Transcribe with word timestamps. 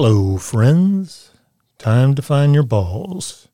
Hello, 0.00 0.38
friends. 0.38 1.32
Time 1.76 2.14
to 2.14 2.22
find 2.22 2.54
your 2.54 2.62
balls. 2.62 3.48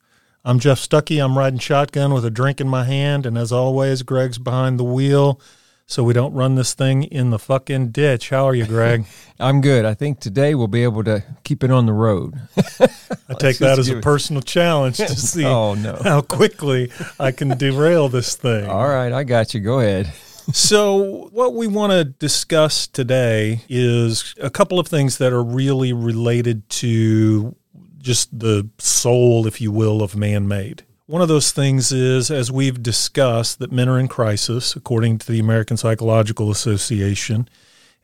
I'm 0.45 0.59
Jeff 0.59 0.79
Stuckey. 0.79 1.25
I'm 1.25 1.39
riding 1.39 1.59
shotgun 1.59 2.13
with 2.13 2.23
a 2.27 2.31
drink 2.31 2.61
in 2.61 2.69
my 2.69 2.85
hand, 2.85 3.25
and 3.25 3.39
as 3.39 3.51
always, 3.51 4.03
Greg's 4.03 4.37
behind 4.37 4.79
the 4.79 4.85
wheel 4.85 5.41
so 5.87 6.05
we 6.05 6.13
don't 6.13 6.35
run 6.35 6.55
this 6.55 6.75
thing 6.75 7.05
in 7.05 7.31
the 7.31 7.39
fucking 7.39 7.93
ditch. 7.93 8.29
How 8.29 8.47
are 8.47 8.55
you, 8.55 8.67
Greg? 8.67 9.07
I'm 9.41 9.63
good. 9.63 9.87
I 9.87 9.95
think 9.95 10.21
today 10.21 10.55
we'll 10.55 10.69
be 10.69 10.83
able 10.83 11.03
to 11.05 11.25
keep 11.45 11.65
it 11.65 11.71
on 11.71 11.87
the 11.87 11.95
road. 11.95 12.35
I 12.59 13.35
take 13.39 13.57
that 13.61 13.79
as 13.79 13.89
a 13.89 14.03
personal 14.03 14.43
challenge 14.43 14.99
to 14.99 15.09
see 15.17 15.47
oh, 15.47 15.73
no. 15.73 15.99
how 16.05 16.21
quickly 16.21 16.93
I 17.19 17.33
can 17.33 17.57
derail 17.57 18.11
this 18.11 18.37
thing. 18.37 18.69
All 18.69 18.87
right, 18.87 19.15
I 19.15 19.25
got 19.25 19.55
you. 19.55 19.61
Go 19.61 19.81
ahead. 19.81 20.13
So, 20.53 21.29
what 21.33 21.55
we 21.55 21.67
want 21.67 21.93
to 21.93 22.05
discuss 22.05 22.87
today 22.87 23.63
is 23.69 24.35
a 24.41 24.51
couple 24.51 24.79
of 24.79 24.87
things 24.87 25.19
that 25.19 25.33
are 25.33 25.43
really 25.43 25.93
related 25.93 26.69
to 26.71 27.55
just 27.99 28.39
the 28.39 28.69
soul, 28.79 29.47
if 29.47 29.61
you 29.61 29.73
will, 29.73 30.03
of 30.03 30.15
man 30.15 30.47
made. 30.47 30.85
One 31.07 31.23
of 31.23 31.29
those 31.29 31.53
things 31.53 31.93
is, 31.93 32.31
as 32.31 32.51
we've 32.51 32.83
discussed, 32.83 33.59
that 33.59 33.73
men 33.73 33.89
are 33.89 33.99
in 33.99 34.09
crisis, 34.09 34.75
according 34.77 35.19
to 35.19 35.33
the 35.33 35.39
American 35.39 35.77
Psychological 35.77 36.51
Association. 36.51 37.49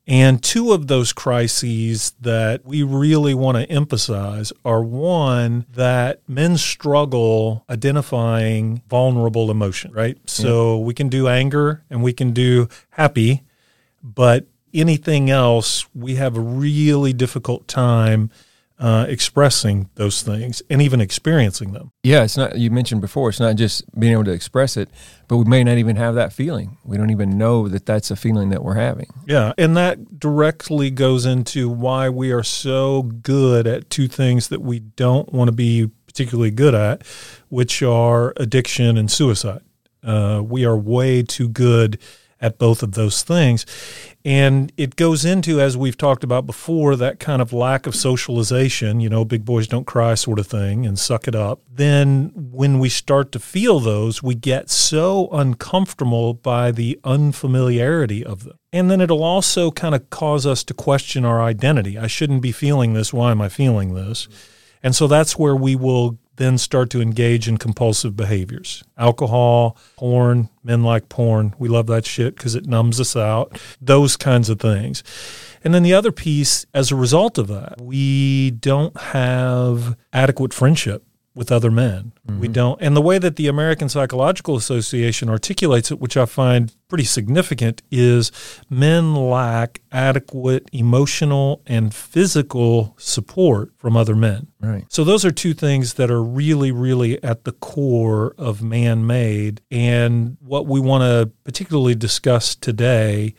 And 0.06 0.42
two 0.42 0.72
of 0.72 0.88
those 0.88 1.12
crises 1.12 2.14
that 2.20 2.64
we 2.64 2.82
really 2.82 3.34
want 3.34 3.59
to 3.59 3.70
emphasize 3.70 4.52
are 4.65 4.82
one, 4.82 5.66
that 5.73 6.20
men 6.26 6.57
struggle 6.57 7.65
identifying 7.70 8.82
vulnerable 8.88 9.51
emotion, 9.51 9.92
right? 9.92 10.18
So 10.26 10.79
we 10.79 10.95
can 10.95 11.09
do 11.09 11.29
anger 11.29 11.84
and 11.90 12.02
we 12.02 12.12
can 12.12 12.32
do 12.32 12.68
happy, 12.90 13.45
but 14.02 14.46
anything 14.74 15.30
else, 15.30 15.87
we 15.95 16.16
have 16.16 16.37
a 16.37 16.40
really 16.40 17.12
difficult 17.12 17.68
time 17.68 18.30
uh, 18.80 19.04
expressing 19.09 19.90
those 19.96 20.23
things 20.23 20.62
and 20.70 20.80
even 20.80 21.02
experiencing 21.02 21.73
them. 21.73 21.92
Yeah, 22.02 22.24
it's 22.24 22.38
not. 22.38 22.59
You 22.59 22.70
mentioned 22.70 23.02
before, 23.02 23.28
it's 23.28 23.38
not 23.38 23.56
just 23.56 23.84
being 23.98 24.14
able 24.14 24.24
to 24.24 24.32
express 24.32 24.78
it, 24.78 24.88
but 25.28 25.36
we 25.36 25.45
may 25.45 25.62
not 25.62 25.76
even 25.76 25.96
have 25.96 26.14
that 26.14 26.32
feeling. 26.32 26.78
We 26.82 26.96
don't 26.96 27.10
even 27.10 27.36
know 27.36 27.68
that 27.68 27.84
that's 27.84 28.10
a 28.10 28.16
feeling 28.16 28.48
that 28.48 28.64
we're 28.64 28.76
having. 28.76 29.08
Yeah, 29.26 29.52
and 29.58 29.76
that 29.76 30.18
directly 30.18 30.90
goes 30.90 31.26
into 31.26 31.68
why 31.68 32.08
we 32.08 32.32
are 32.32 32.42
so 32.42 33.02
good 33.02 33.66
at 33.66 33.90
two 33.90 34.08
things 34.08 34.48
that 34.48 34.62
we 34.62 34.78
don't 34.80 35.30
want 35.30 35.48
to 35.48 35.52
be 35.52 35.90
particularly 36.06 36.51
good 36.51 36.74
at, 36.74 37.06
which 37.51 37.82
are 37.82 38.32
addiction 38.38 38.96
and 38.96 39.10
suicide. 39.10 39.60
Uh, 40.02 40.42
we 40.42 40.64
are 40.64 40.76
way 40.76 41.23
too 41.23 41.51
good 41.51 41.98
at 42.41 42.59
both 42.59 42.83
of 42.83 42.93
those 42.93 43.23
things. 43.23 43.66
And 44.24 44.73
it 44.77 44.96
goes 44.96 45.24
into, 45.24 45.60
as 45.60 45.77
we've 45.77 45.96
talked 45.96 46.24
about 46.24 46.47
before, 46.47 46.97
that 46.97 47.19
kind 47.19 47.41
of 47.41 47.52
lack 47.52 47.87
of 47.87 47.95
socialization, 47.95 49.01
you 49.01 49.09
know, 49.09 49.24
big 49.24 49.45
boys 49.45 49.66
don't 49.66 49.87
cry 49.87 50.15
sort 50.15 50.38
of 50.38 50.47
thing 50.47 50.87
and 50.87 50.99
suck 50.99 51.29
it 51.29 51.35
up. 51.35 51.60
Then 51.71 52.32
when 52.35 52.79
we 52.79 52.88
start 52.88 53.32
to 53.32 53.38
feel 53.38 53.80
those, 53.80 54.23
we 54.23 54.35
get 54.35 54.71
so 54.71 55.29
uncomfortable 55.32 56.35
by 56.35 56.71
the 56.71 56.99
unfamiliarity 57.05 58.24
of 58.24 58.45
them. 58.45 58.59
And 58.73 58.91
then 58.91 59.01
it'll 59.01 59.25
also 59.25 59.71
kind 59.71 59.95
of 59.95 60.10
cause 60.10 60.47
us 60.47 60.63
to 60.65 60.75
question 60.75 61.25
our 61.25 61.43
identity. 61.43 61.99
I 61.99 62.07
shouldn't 62.07 62.43
be 62.43 62.52
feeling 62.52 62.93
this. 62.93 63.13
Why 63.13 63.32
am 63.32 63.43
I 63.43 63.49
feeling 63.49 63.95
this? 63.95 64.28
And 64.82 64.94
so 64.94 65.06
that's 65.06 65.38
where 65.38 65.56
we 65.56 65.77
will 65.77 66.19
then 66.36 66.56
start 66.59 66.91
to 66.91 67.03
engage 67.03 67.48
in 67.48 67.59
compulsive 67.59 68.16
behaviors. 68.16 68.82
Alcohol, 68.96 69.76
porn, 69.96 70.48
men 70.64 70.82
like 70.82 71.08
porn. 71.08 71.54
We 71.58 71.68
love 71.68 71.86
that 71.88 72.06
shit 72.06 72.36
because 72.36 72.54
it 72.54 72.66
numbs 72.66 73.00
us 73.00 73.14
out. 73.16 73.60
Those 73.80 74.16
kinds 74.16 74.48
of 74.48 74.60
things. 74.60 75.02
And 75.62 75.74
then 75.74 75.82
the 75.82 75.92
other 75.92 76.12
piece, 76.12 76.64
as 76.72 76.90
a 76.90 76.96
result 76.96 77.36
of 77.36 77.48
that, 77.48 77.80
we 77.80 78.52
don't 78.52 78.96
have 78.98 79.96
adequate 80.12 80.54
friendship 80.54 81.04
with 81.40 81.50
other 81.50 81.70
men. 81.70 82.12
Mm-hmm. 82.28 82.38
We 82.38 82.48
don't. 82.48 82.78
And 82.82 82.94
the 82.94 83.00
way 83.00 83.18
that 83.18 83.36
the 83.36 83.46
American 83.46 83.88
Psychological 83.88 84.56
Association 84.56 85.30
articulates 85.30 85.90
it, 85.90 85.98
which 85.98 86.14
I 86.14 86.26
find 86.26 86.76
pretty 86.86 87.04
significant, 87.04 87.80
is 87.90 88.30
men 88.68 89.14
lack 89.14 89.80
adequate 89.90 90.68
emotional 90.70 91.62
and 91.66 91.94
physical 91.94 92.94
support 92.98 93.72
from 93.78 93.96
other 93.96 94.14
men. 94.14 94.48
Right. 94.60 94.84
So 94.90 95.02
those 95.02 95.24
are 95.24 95.30
two 95.30 95.54
things 95.54 95.94
that 95.94 96.10
are 96.10 96.22
really, 96.22 96.72
really 96.72 97.24
at 97.24 97.44
the 97.44 97.52
core 97.52 98.34
of 98.36 98.62
man 98.62 99.06
made. 99.06 99.62
And 99.70 100.36
what 100.42 100.66
we 100.66 100.78
want 100.78 101.04
to 101.04 101.32
particularly 101.44 101.94
discuss 101.94 102.54
today 102.54 103.34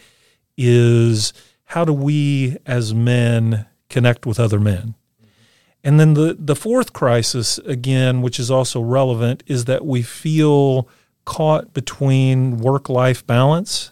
is 0.58 1.34
how 1.66 1.86
do 1.86 1.94
we 1.94 2.58
as 2.66 2.96
men 2.96 3.68
connect 3.90 4.26
with 4.26 4.40
other 4.40 4.60
men? 4.60 4.96
And 5.84 6.00
then 6.00 6.14
the, 6.14 6.36
the 6.38 6.56
fourth 6.56 6.94
crisis, 6.94 7.58
again, 7.60 8.22
which 8.22 8.40
is 8.40 8.52
also 8.52 8.82
relevant, 8.82 9.44
is 9.48 9.66
that 9.66 9.86
we 9.86 10.04
feel 10.04 10.88
caught 11.26 11.74
between 11.74 12.58
work 12.58 12.90
life 12.90 13.26
balance. 13.26 13.92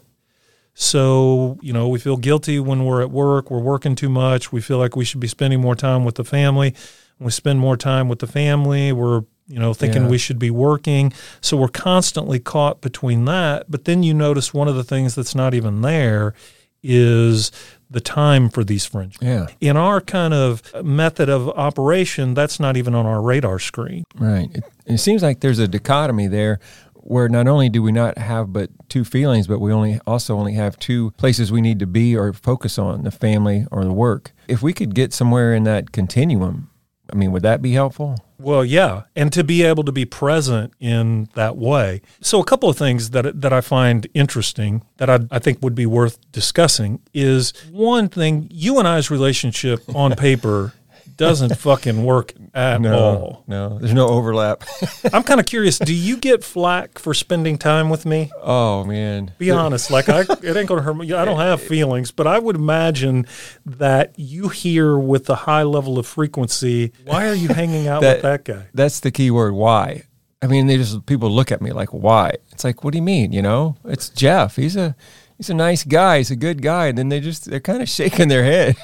So, 0.73 1.57
you 1.61 1.73
know, 1.73 1.87
we 1.89 1.99
feel 1.99 2.17
guilty 2.17 2.59
when 2.59 2.85
we're 2.85 3.01
at 3.01 3.11
work, 3.11 3.51
we're 3.51 3.59
working 3.59 3.95
too 3.95 4.09
much, 4.09 4.51
we 4.51 4.61
feel 4.61 4.77
like 4.77 4.95
we 4.95 5.03
should 5.03 5.19
be 5.19 5.27
spending 5.27 5.59
more 5.59 5.75
time 5.75 6.05
with 6.05 6.15
the 6.15 6.23
family. 6.23 6.73
When 7.17 7.25
we 7.25 7.31
spend 7.31 7.59
more 7.59 7.75
time 7.75 8.07
with 8.07 8.19
the 8.19 8.27
family, 8.27 8.93
we're, 8.93 9.23
you 9.47 9.59
know, 9.59 9.73
thinking 9.73 10.03
yeah. 10.03 10.09
we 10.09 10.17
should 10.17 10.39
be 10.39 10.51
working. 10.51 11.11
So 11.41 11.57
we're 11.57 11.67
constantly 11.67 12.39
caught 12.39 12.79
between 12.81 13.25
that. 13.25 13.69
But 13.69 13.85
then 13.85 14.03
you 14.03 14.13
notice 14.13 14.53
one 14.53 14.69
of 14.69 14.75
the 14.75 14.83
things 14.85 15.15
that's 15.15 15.35
not 15.35 15.53
even 15.53 15.81
there 15.81 16.33
is 16.81 17.51
the 17.89 17.99
time 17.99 18.49
for 18.49 18.63
these 18.63 18.85
friendships. 18.85 19.23
Yeah. 19.23 19.47
In 19.59 19.75
our 19.75 19.99
kind 19.99 20.33
of 20.33 20.61
method 20.83 21.29
of 21.29 21.49
operation, 21.49 22.33
that's 22.33 22.59
not 22.59 22.77
even 22.77 22.93
on 22.93 23.05
our 23.05 23.21
radar 23.21 23.59
screen. 23.59 24.03
Right. 24.15 24.49
It, 24.53 24.63
it, 24.85 24.97
seems 24.99 25.23
like 25.23 25.39
there's 25.39 25.59
a 25.59 25.67
dichotomy 25.67 26.27
there 26.27 26.59
where 26.93 27.27
not 27.29 27.47
only 27.47 27.69
do 27.69 27.81
we 27.81 27.91
not 27.91 28.17
have 28.17 28.53
but 28.53 28.69
two 28.89 29.03
feelings, 29.03 29.47
but 29.47 29.59
we 29.59 29.71
only 29.71 29.99
also 30.05 30.35
only 30.35 30.53
have 30.53 30.77
two 30.77 31.11
places 31.11 31.51
we 31.51 31.61
need 31.61 31.79
to 31.79 31.87
be 31.87 32.15
or 32.15 32.33
focus 32.33 32.77
on, 32.77 33.03
the 33.03 33.11
family 33.11 33.65
or 33.71 33.83
the 33.83 33.93
work. 33.93 34.33
If 34.47 34.61
we 34.61 34.73
could 34.73 34.93
get 34.93 35.13
somewhere 35.13 35.53
in 35.53 35.63
that 35.63 35.91
continuum, 35.91 36.69
I 37.11 37.15
mean, 37.15 37.31
would 37.31 37.43
that 37.43 37.61
be 37.61 37.71
helpful? 37.71 38.17
Well, 38.39 38.63
yeah, 38.63 39.03
and 39.17 39.33
to 39.33 39.43
be 39.43 39.63
able 39.63 39.83
to 39.83 39.91
be 39.91 40.05
present 40.05 40.73
in 40.79 41.27
that 41.35 41.57
way. 41.57 42.01
So, 42.21 42.39
a 42.39 42.45
couple 42.45 42.69
of 42.69 42.77
things 42.77 43.09
that 43.09 43.41
that 43.41 43.51
I 43.51 43.59
find 43.59 44.07
interesting 44.13 44.83
that 44.97 45.09
I, 45.09 45.19
I 45.29 45.39
think 45.39 45.61
would 45.61 45.75
be 45.75 45.85
worth 45.85 46.19
discussing 46.31 47.01
is 47.13 47.51
one 47.69 48.07
thing: 48.07 48.47
you 48.49 48.79
and 48.79 48.87
I's 48.87 49.11
relationship 49.11 49.83
on 49.93 50.15
paper 50.15 50.73
doesn't 51.19 51.55
fucking 51.57 52.03
work 52.03 52.33
at 52.53 52.81
no, 52.81 52.97
all. 52.97 53.43
No, 53.47 53.77
there's 53.77 53.93
no 53.93 54.07
overlap. 54.07 54.63
I'm 55.13 55.23
kind 55.23 55.39
of 55.39 55.45
curious. 55.45 55.77
Do 55.77 55.93
you 55.93 56.17
get 56.17 56.43
flack 56.43 56.97
for 56.97 57.13
spending 57.13 57.57
time 57.57 57.89
with 57.89 58.05
me? 58.05 58.31
Oh 58.41 58.83
man, 58.85 59.33
be 59.37 59.51
honest. 59.51 59.91
Like 59.91 60.09
I, 60.09 60.21
it 60.21 60.57
ain't 60.57 60.67
gonna 60.67 60.81
hurt 60.81 60.95
me. 60.95 61.11
I 61.13 61.25
don't 61.25 61.39
have 61.39 61.61
feelings, 61.61 62.11
but 62.11 62.25
I 62.25 62.39
would 62.39 62.55
imagine 62.55 63.27
that 63.65 64.13
you 64.17 64.47
hear 64.47 64.97
with 64.97 65.29
a 65.29 65.35
high 65.35 65.63
level 65.63 65.99
of 65.99 66.07
frequency. 66.07 66.93
Why 67.05 67.27
are 67.27 67.35
you 67.35 67.49
hanging 67.49 67.87
out 67.87 68.01
that, 68.01 68.15
with 68.17 68.21
that 68.23 68.45
guy? 68.45 68.67
That's 68.73 69.01
the 69.01 69.11
key 69.11 69.29
word. 69.29 69.53
Why? 69.53 70.03
I 70.41 70.47
mean, 70.47 70.67
they 70.67 70.77
just 70.77 71.05
people 71.05 71.29
look 71.29 71.51
at 71.51 71.61
me 71.61 71.73
like, 71.73 71.89
why? 71.89 72.33
It's 72.51 72.63
like, 72.63 72.83
what 72.83 72.93
do 72.93 72.97
you 72.97 73.03
mean? 73.03 73.33
You 73.33 73.41
know, 73.41 73.75
it's 73.83 74.09
Jeff. 74.09 74.55
He's 74.55 74.77
a 74.77 74.95
he's 75.39 75.49
a 75.49 75.53
nice 75.53 75.85
guy, 75.85 76.17
he's 76.17 76.29
a 76.29 76.35
good 76.35 76.61
guy. 76.61 76.87
And 76.87 76.97
then 76.97 77.09
they 77.09 77.21
just, 77.21 77.45
they're 77.45 77.61
kind 77.61 77.81
of 77.81 77.89
shaking 77.89 78.27
their 78.27 78.43
head. 78.43 78.75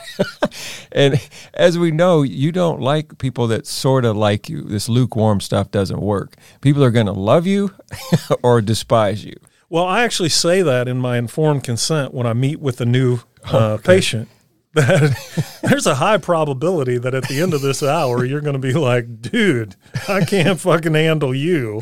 and 0.91 1.21
as 1.53 1.77
we 1.77 1.91
know, 1.91 2.23
you 2.23 2.51
don't 2.51 2.79
like 2.79 3.17
people 3.17 3.47
that 3.47 3.67
sort 3.67 4.05
of 4.05 4.15
like 4.15 4.49
you. 4.49 4.61
This 4.61 4.87
lukewarm 4.87 5.41
stuff 5.41 5.69
doesn't 5.69 5.99
work. 5.99 6.35
People 6.61 6.83
are 6.83 6.91
going 6.91 7.07
to 7.07 7.11
love 7.11 7.45
you 7.45 7.75
or 8.41 8.61
despise 8.61 9.25
you. 9.25 9.35
Well, 9.69 9.85
I 9.85 10.03
actually 10.03 10.29
say 10.29 10.61
that 10.61 10.87
in 10.87 10.97
my 10.97 11.17
informed 11.17 11.65
consent 11.65 12.13
when 12.13 12.25
I 12.25 12.33
meet 12.33 12.61
with 12.61 12.79
a 12.79 12.85
new 12.85 13.19
uh, 13.51 13.73
okay. 13.73 13.83
patient 13.83 14.29
that 14.75 15.59
there's 15.63 15.87
a 15.87 15.95
high 15.95 16.17
probability 16.17 16.97
that 16.97 17.13
at 17.13 17.27
the 17.27 17.41
end 17.41 17.53
of 17.53 17.61
this 17.61 17.81
hour 17.81 18.23
you're 18.23 18.41
going 18.41 18.53
to 18.53 18.59
be 18.59 18.73
like, 18.73 19.21
dude, 19.21 19.75
I 20.07 20.23
can't 20.23 20.59
fucking 20.59 20.93
handle 20.93 21.33
you. 21.33 21.81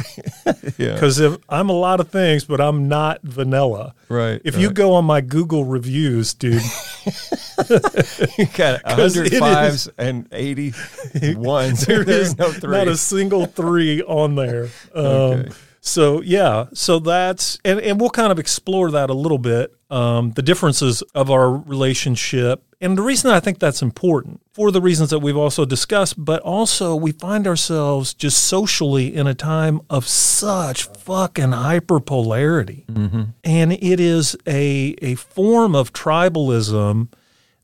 Because 0.77 1.19
yeah. 1.19 1.33
if 1.33 1.37
I'm 1.49 1.69
a 1.69 1.73
lot 1.73 1.99
of 1.99 2.09
things, 2.09 2.45
but 2.45 2.61
I'm 2.61 2.87
not 2.87 3.21
vanilla. 3.23 3.95
Right. 4.09 4.41
If 4.43 4.55
right. 4.55 4.61
you 4.61 4.71
go 4.71 4.93
on 4.93 5.05
my 5.05 5.21
Google 5.21 5.65
reviews, 5.65 6.33
dude, 6.33 6.53
you 6.63 8.45
got 8.55 8.83
105s 8.83 9.89
and 9.97 10.27
80 10.31 11.35
ones. 11.35 11.85
There 11.85 12.07
is 12.07 12.37
no 12.37 12.51
three. 12.51 12.77
Not 12.77 12.87
a 12.87 12.97
single 12.97 13.45
three 13.45 14.01
on 14.03 14.35
there. 14.35 14.69
Um, 14.93 15.05
okay. 15.05 15.49
So 15.85 16.21
yeah, 16.21 16.67
so 16.73 16.99
that's 16.99 17.59
and, 17.65 17.77
and 17.81 17.99
we'll 17.99 18.09
kind 18.09 18.31
of 18.31 18.39
explore 18.39 18.91
that 18.91 19.09
a 19.09 19.13
little 19.13 19.37
bit, 19.37 19.75
um, 19.89 20.31
the 20.31 20.41
differences 20.41 21.01
of 21.13 21.29
our 21.29 21.51
relationship, 21.51 22.63
and 22.83 22.97
the 22.97 23.01
reason 23.01 23.31
I 23.31 23.39
think 23.39 23.59
that's 23.59 23.81
important 23.81 24.41
for 24.51 24.69
the 24.69 24.81
reasons 24.81 25.09
that 25.11 25.19
we've 25.19 25.37
also 25.37 25.63
discussed, 25.63 26.23
but 26.23 26.41
also 26.41 26.95
we 26.95 27.13
find 27.13 27.47
ourselves 27.47 28.13
just 28.13 28.43
socially 28.43 29.15
in 29.15 29.25
a 29.25 29.33
time 29.33 29.79
of 29.89 30.05
such 30.05 30.83
fucking 30.83 31.51
hyperpolarity, 31.51 32.85
mm-hmm. 32.87 33.23
and 33.45 33.71
it 33.71 34.01
is 34.01 34.35
a 34.45 34.95
a 35.01 35.15
form 35.15 35.75
of 35.75 35.93
tribalism 35.93 37.07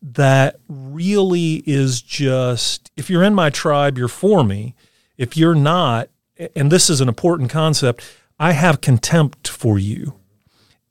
that 0.01 0.55
really 0.69 1.63
is 1.65 2.01
just 2.01 2.89
if 2.95 3.09
you're 3.09 3.23
in 3.23 3.35
my 3.35 3.49
tribe, 3.49 3.97
you're 3.97 4.07
for 4.07 4.45
me. 4.45 4.73
If 5.17 5.35
you're 5.35 5.53
not, 5.53 6.07
and 6.55 6.71
this 6.71 6.89
is 6.89 7.01
an 7.01 7.09
important 7.09 7.49
concept, 7.49 8.01
I 8.39 8.53
have 8.53 8.79
contempt 8.79 9.49
for 9.49 9.77
you. 9.77 10.18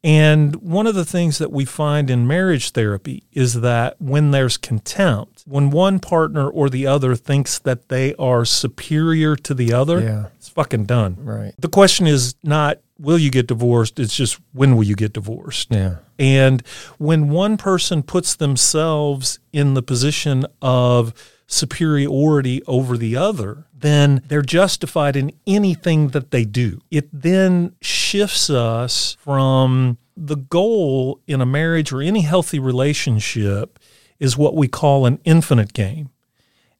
And 0.04 0.54
one 0.56 0.86
of 0.86 0.94
the 0.94 1.04
things 1.04 1.38
that 1.38 1.50
we 1.50 1.64
find 1.64 2.08
in 2.08 2.26
marriage 2.26 2.70
therapy 2.70 3.24
is 3.32 3.60
that 3.62 4.00
when 4.00 4.30
there's 4.30 4.56
contempt, 4.56 5.42
when 5.44 5.70
one 5.70 5.98
partner 5.98 6.48
or 6.48 6.70
the 6.70 6.86
other 6.86 7.16
thinks 7.16 7.58
that 7.60 7.88
they 7.88 8.14
are 8.14 8.44
superior 8.44 9.34
to 9.36 9.54
the 9.54 9.72
other, 9.72 10.00
Yeah. 10.00 10.26
it's 10.36 10.48
fucking 10.48 10.84
done. 10.84 11.16
Right. 11.18 11.52
The 11.58 11.68
question 11.68 12.06
is 12.06 12.36
not 12.44 12.78
will 13.00 13.18
you 13.18 13.30
get 13.30 13.46
divorced, 13.46 13.98
it's 14.00 14.14
just 14.16 14.40
when 14.52 14.76
will 14.76 14.82
you 14.84 14.96
get 14.96 15.12
divorced? 15.12 15.68
Yeah. 15.70 15.96
And 16.18 16.62
when 16.98 17.28
one 17.28 17.56
person 17.56 18.02
puts 18.02 18.34
themselves 18.34 19.38
in 19.52 19.74
the 19.74 19.82
position 19.82 20.44
of 20.60 21.12
superiority 21.48 22.62
over 22.66 22.96
the 22.96 23.16
other, 23.16 23.66
then 23.72 24.22
they're 24.28 24.42
justified 24.42 25.16
in 25.16 25.32
anything 25.46 26.08
that 26.08 26.30
they 26.30 26.44
do. 26.44 26.80
It 26.90 27.08
then 27.12 27.74
shifts 27.80 28.50
us 28.50 29.16
from 29.18 29.98
the 30.16 30.36
goal 30.36 31.20
in 31.26 31.40
a 31.40 31.46
marriage 31.46 31.92
or 31.92 32.02
any 32.02 32.20
healthy 32.20 32.58
relationship 32.58 33.78
is 34.20 34.36
what 34.36 34.54
we 34.54 34.68
call 34.68 35.06
an 35.06 35.20
infinite 35.24 35.72
game. 35.72 36.10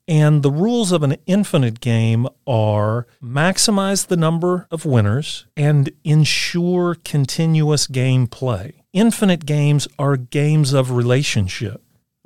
And 0.06 0.43
the 0.43 0.50
rules 0.50 0.91
of 0.91 1.03
an 1.03 1.17
infinite 1.26 1.81
game 1.81 2.26
are 2.47 3.06
maximize 3.23 4.06
the 4.06 4.17
number 4.17 4.67
of 4.71 4.87
winners 4.87 5.47
and 5.56 5.91
ensure 6.03 6.97
continuous 7.05 7.87
game 7.87 8.26
play. 8.26 8.82
Infinite 8.94 9.44
games 9.44 9.87
are 9.99 10.17
games 10.17 10.73
of 10.73 10.91
relationship. 10.91 11.82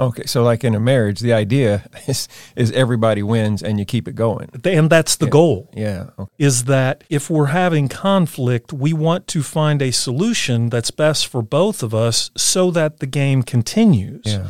Okay. 0.08 0.25
So, 0.26 0.43
like 0.43 0.64
in 0.64 0.75
a 0.75 0.81
marriage, 0.81 1.20
the 1.20 1.32
idea 1.32 1.88
is 2.06 2.28
is 2.56 2.70
everybody 2.72 3.22
wins 3.22 3.62
and 3.62 3.78
you 3.78 3.84
keep 3.84 4.08
it 4.08 4.14
going. 4.14 4.49
And 4.64 4.90
that's 4.90 5.16
the 5.16 5.26
goal. 5.26 5.70
Yeah. 5.75 6.10
Okay. 6.19 6.31
Is 6.38 6.64
that 6.64 7.04
if 7.08 7.31
we're 7.31 7.46
having 7.46 7.88
conflict, 7.88 8.72
we 8.72 8.93
want 8.93 9.26
to 9.28 9.43
find 9.43 9.82
a 9.82 9.90
solution 9.90 10.69
that's 10.69 10.90
best 10.90 11.26
for 11.26 11.43
both 11.43 11.82
of 11.82 11.94
us 11.94 12.31
so 12.37 12.70
that 12.70 12.99
the 12.99 13.06
game 13.06 13.43
continues. 13.43 14.25
Yeah. 14.25 14.49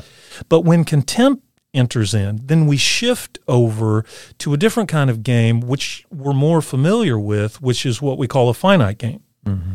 But 0.49 0.61
when 0.61 0.85
contempt 0.85 1.45
enters 1.75 2.15
in, 2.15 2.41
then 2.45 2.67
we 2.67 2.77
shift 2.77 3.39
over 3.49 4.05
to 4.39 4.53
a 4.53 4.57
different 4.57 4.89
kind 4.89 5.11
of 5.11 5.23
game, 5.23 5.61
which 5.61 6.05
we're 6.11 6.33
more 6.33 6.61
familiar 6.61 7.19
with, 7.19 7.61
which 7.63 7.87
is 7.87 8.03
what 8.03 8.19
we 8.19 8.29
call 8.29 8.49
a 8.49 8.55
finite 8.55 8.99
game. 8.99 9.23
Mm-hmm. 9.47 9.73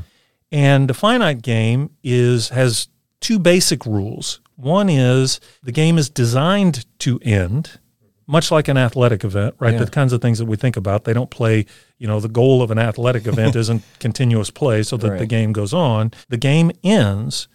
And 0.51 0.89
a 0.89 0.93
finite 0.93 1.41
game 1.41 1.91
is 2.03 2.49
has 2.49 2.87
two 3.19 3.39
basic 3.39 3.85
rules. 3.85 4.39
One 4.57 4.89
is 4.89 5.39
the 5.63 5.71
game 5.71 5.97
is 5.97 6.09
designed 6.09 6.85
to 6.99 7.19
end, 7.21 7.79
much 8.25 8.51
like 8.51 8.67
an 8.67 8.77
athletic 8.77 9.23
event, 9.23 9.55
right? 9.59 9.73
Yeah. 9.73 9.85
The 9.85 9.91
kinds 9.91 10.11
of 10.11 10.21
things 10.21 10.39
that 10.39 10.45
we 10.45 10.57
think 10.57 10.75
about. 10.75 11.05
They 11.05 11.13
don't 11.13 11.29
play, 11.29 11.65
you 11.97 12.07
know, 12.07 12.19
the 12.19 12.27
goal 12.27 12.61
of 12.61 12.71
an 12.71 12.79
athletic 12.79 13.25
event 13.33 13.55
isn't 13.55 13.83
continuous 13.99 14.49
play 14.49 14.83
so 14.83 14.97
that 14.97 15.17
the 15.19 15.25
game 15.25 15.53
goes 15.53 15.73
on. 15.73 16.11
The 16.27 16.37
game 16.37 16.71
ends 16.83 17.47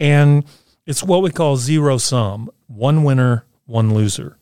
and 0.00 0.44
it's 0.86 1.04
what 1.04 1.22
we 1.22 1.30
call 1.30 1.56
zero 1.56 1.98
sum 1.98 2.50
one 2.66 3.04
winner, 3.04 3.44
one 3.66 3.92
loser. 3.94 4.38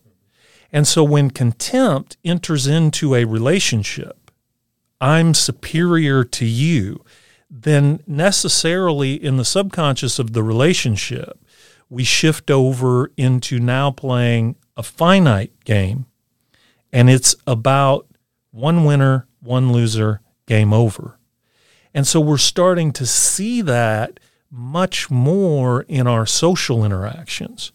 And 0.70 0.86
so 0.86 1.02
when 1.02 1.30
contempt 1.30 2.16
enters 2.24 2.66
into 2.66 3.14
a 3.14 3.24
relationship, 3.24 4.30
I'm 5.00 5.34
superior 5.34 6.24
to 6.24 6.44
you, 6.44 7.04
then 7.50 8.00
necessarily 8.06 9.14
in 9.14 9.38
the 9.38 9.44
subconscious 9.44 10.18
of 10.18 10.34
the 10.34 10.42
relationship, 10.42 11.38
we 11.90 12.05
shift 12.05 12.50
over 12.50 13.11
into 13.17 13.58
now 13.58 13.90
playing 13.90 14.56
a 14.76 14.82
finite 14.82 15.52
game. 15.64 16.06
And 16.93 17.11
it's 17.11 17.35
about 17.46 18.06
one 18.50 18.85
winner, 18.85 19.26
one 19.40 19.73
loser, 19.73 20.20
game 20.46 20.73
over. 20.73 21.19
And 21.94 22.06
so 22.06 22.20
we're 22.20 22.38
starting 22.38 22.93
to 22.93 23.06
see 23.06 23.62
that 23.62 24.20
much 24.50 25.11
more 25.11 25.82
in 25.82 26.06
our 26.06 26.26
social 26.26 26.85
interactions 26.85 27.73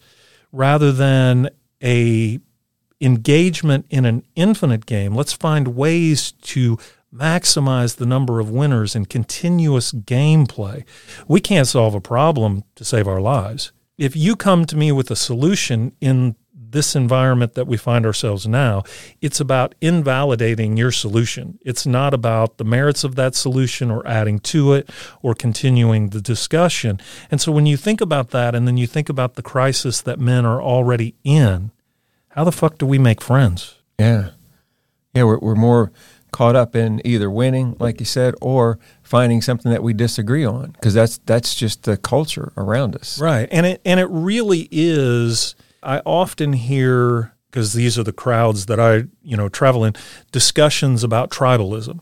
rather 0.52 0.92
than 0.92 1.50
a 1.84 2.40
engagement 3.02 3.86
in 3.90 4.06
an 4.06 4.24
infinite 4.36 4.86
game. 4.86 5.14
Let's 5.14 5.34
find 5.34 5.76
ways 5.76 6.32
to 6.32 6.78
maximize 7.14 7.98
the 7.98 8.06
number 8.06 8.40
of 8.40 8.50
winners 8.50 8.96
and 8.96 9.10
continuous 9.10 9.92
gameplay. 9.92 10.84
We 11.28 11.42
can't 11.42 11.68
solve 11.68 11.94
a 11.94 12.02
problem 12.02 12.64
to 12.76 12.86
save 12.86 13.08
our 13.08 13.22
lives. 13.22 13.72
If 13.98 14.16
you 14.16 14.36
come 14.36 14.66
to 14.66 14.76
me 14.76 14.92
with 14.92 15.12
a 15.12 15.16
solution 15.16 15.94
in 16.02 16.36
this 16.74 16.96
environment 16.96 17.54
that 17.54 17.68
we 17.68 17.78
find 17.78 18.06
ourselves 18.06 18.48
now, 18.48 18.84
it's 19.22 19.40
about 19.40 19.76
invalidating 19.80 20.76
your 20.76 20.92
solution. 20.92 21.60
It's 21.62 21.86
not 21.86 22.14
about 22.14 22.58
the 22.58 22.64
merits 22.64 23.04
of 23.04 23.16
that 23.16 23.36
solution 23.36 23.92
or 23.92 24.06
adding 24.08 24.40
to 24.40 24.74
it 24.74 24.90
or 25.22 25.36
continuing 25.36 26.10
the 26.10 26.22
discussion. 26.22 27.00
And 27.32 27.40
so 27.40 27.52
when 27.52 27.68
you 27.68 27.78
think 27.78 28.02
about 28.02 28.32
that 28.32 28.56
and 28.56 28.68
then 28.68 28.78
you 28.78 28.88
think 28.88 29.08
about 29.08 29.36
the 29.36 29.44
crisis 29.44 30.02
that 30.02 30.20
men 30.20 30.46
are 30.46 30.62
already 30.62 31.16
in, 31.24 31.72
how 32.30 32.44
the 32.44 32.52
fuck 32.52 32.80
do 32.80 32.88
we 32.88 32.98
make 32.98 33.22
friends? 33.22 33.76
Yeah. 34.00 34.32
Yeah. 35.14 35.24
We're, 35.24 35.40
we're 35.40 35.56
more 35.56 35.92
caught 36.34 36.58
up 36.58 36.76
in 36.76 37.02
either 37.06 37.32
winning, 37.32 37.78
like 37.80 38.02
you 38.02 38.06
said, 38.06 38.36
or 38.42 38.78
finding 39.02 39.42
something 39.42 39.72
that 39.72 39.82
we 39.82 39.94
disagree 39.94 40.44
on 40.44 40.72
because 40.72 40.94
that's 40.94 41.20
that's 41.20 41.56
just 41.56 41.84
the 41.84 41.96
culture 41.96 42.52
around 42.58 42.96
us. 42.96 43.20
Right. 43.20 43.48
And 43.52 43.66
it 43.66 43.82
and 43.86 44.02
it 44.02 44.10
really 44.10 44.68
is 44.72 45.56
I 45.82 46.02
often 46.06 46.54
hear 46.54 47.34
because 47.50 47.74
these 47.74 48.00
are 48.00 48.04
the 48.04 48.12
crowds 48.12 48.66
that 48.66 48.80
I, 48.80 49.04
you 49.22 49.38
know, 49.38 49.48
travel 49.48 49.86
in, 49.86 49.94
discussions 50.32 51.04
about 51.04 51.30
tribalism. 51.30 52.00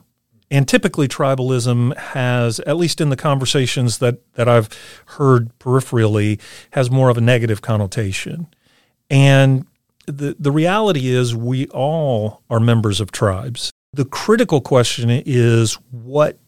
And 0.49 0.67
typically 0.67 1.07
tribalism 1.07 1.95
has, 1.97 2.59
at 2.61 2.77
least 2.77 3.01
in 3.01 3.09
the 3.09 3.17
conversations 3.17 3.97
that, 3.99 4.19
that 4.35 4.49
I've 4.49 4.69
heard 5.17 5.57
peripherally, 5.59 6.39
has 6.71 6.89
more 6.89 7.09
of 7.09 7.17
a 7.17 7.21
negative 7.21 7.61
connotation. 7.61 8.47
And 9.09 9.65
the 10.07 10.35
the 10.39 10.51
reality 10.51 11.07
is 11.07 11.35
we 11.35 11.67
all 11.67 12.43
are 12.49 12.59
members 12.59 12.99
of 12.99 13.11
tribes. 13.11 13.71
The 13.93 14.05
critical 14.05 14.61
question 14.61 15.09
is 15.09 15.73
what 15.91 16.39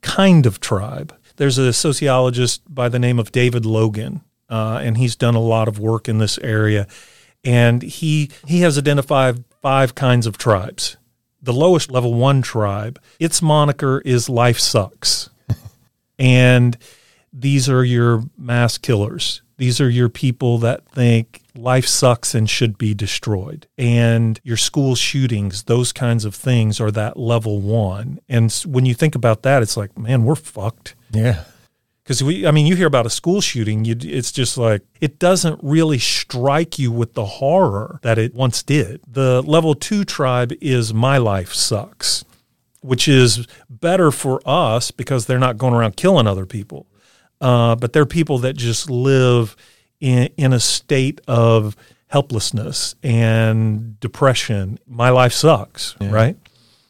kind 0.00 0.46
of 0.46 0.60
tribe? 0.60 1.14
There's 1.36 1.58
a 1.58 1.74
sociologist 1.74 2.62
by 2.74 2.88
the 2.88 2.98
name 2.98 3.18
of 3.18 3.32
David 3.32 3.66
Logan, 3.66 4.22
uh, 4.48 4.80
and 4.82 4.96
he's 4.96 5.14
done 5.14 5.34
a 5.34 5.40
lot 5.40 5.68
of 5.68 5.78
work 5.78 6.08
in 6.08 6.16
this 6.16 6.38
area. 6.38 6.86
And 7.44 7.82
he 7.82 8.30
he 8.46 8.60
has 8.60 8.78
identified 8.78 9.44
five 9.60 9.94
kinds 9.94 10.26
of 10.26 10.38
tribes. 10.38 10.96
The 11.42 11.52
lowest 11.52 11.90
level 11.90 12.14
one 12.14 12.40
tribe, 12.40 12.98
its 13.20 13.42
moniker 13.42 14.00
is 14.06 14.30
"Life 14.30 14.58
Sucks," 14.58 15.28
and 16.18 16.78
these 17.30 17.68
are 17.68 17.84
your 17.84 18.24
mass 18.38 18.78
killers. 18.78 19.42
These 19.58 19.82
are 19.82 19.90
your 19.90 20.08
people 20.08 20.56
that 20.58 20.88
think 20.88 21.42
life 21.56 21.86
sucks 21.86 22.34
and 22.34 22.48
should 22.48 22.78
be 22.78 22.94
destroyed. 22.94 23.66
And 23.76 24.40
your 24.42 24.56
school 24.56 24.94
shootings, 24.94 25.64
those 25.64 25.92
kinds 25.92 26.24
of 26.24 26.34
things 26.34 26.80
are 26.80 26.90
that 26.92 27.16
level 27.18 27.60
one. 27.60 28.20
And 28.28 28.52
when 28.66 28.86
you 28.86 28.94
think 28.94 29.14
about 29.14 29.42
that, 29.42 29.62
it's 29.62 29.76
like, 29.76 29.96
man, 29.98 30.24
we're 30.24 30.34
fucked. 30.34 30.94
Yeah. 31.10 31.44
Because 32.02 32.22
we, 32.22 32.46
I 32.46 32.52
mean, 32.52 32.66
you 32.66 32.76
hear 32.76 32.86
about 32.86 33.06
a 33.06 33.10
school 33.10 33.40
shooting, 33.40 33.84
you, 33.84 33.96
it's 34.00 34.30
just 34.30 34.56
like 34.56 34.82
it 35.00 35.18
doesn't 35.18 35.58
really 35.60 35.98
strike 35.98 36.78
you 36.78 36.92
with 36.92 37.14
the 37.14 37.24
horror 37.24 37.98
that 38.02 38.16
it 38.16 38.32
once 38.32 38.62
did. 38.62 39.00
The 39.08 39.42
level 39.42 39.74
two 39.74 40.04
tribe 40.04 40.52
is 40.60 40.94
my 40.94 41.18
life 41.18 41.52
sucks, 41.52 42.24
which 42.80 43.08
is 43.08 43.48
better 43.68 44.12
for 44.12 44.40
us 44.46 44.92
because 44.92 45.26
they're 45.26 45.40
not 45.40 45.58
going 45.58 45.74
around 45.74 45.96
killing 45.96 46.28
other 46.28 46.46
people, 46.46 46.86
uh, 47.40 47.74
but 47.74 47.92
they're 47.92 48.06
people 48.06 48.38
that 48.38 48.52
just 48.56 48.88
live 48.88 49.56
in 50.00 50.28
in 50.36 50.52
a 50.52 50.60
state 50.60 51.20
of 51.26 51.76
helplessness 52.08 52.94
and 53.02 53.98
depression. 54.00 54.78
My 54.86 55.10
life 55.10 55.32
sucks, 55.32 55.96
right? 56.00 56.36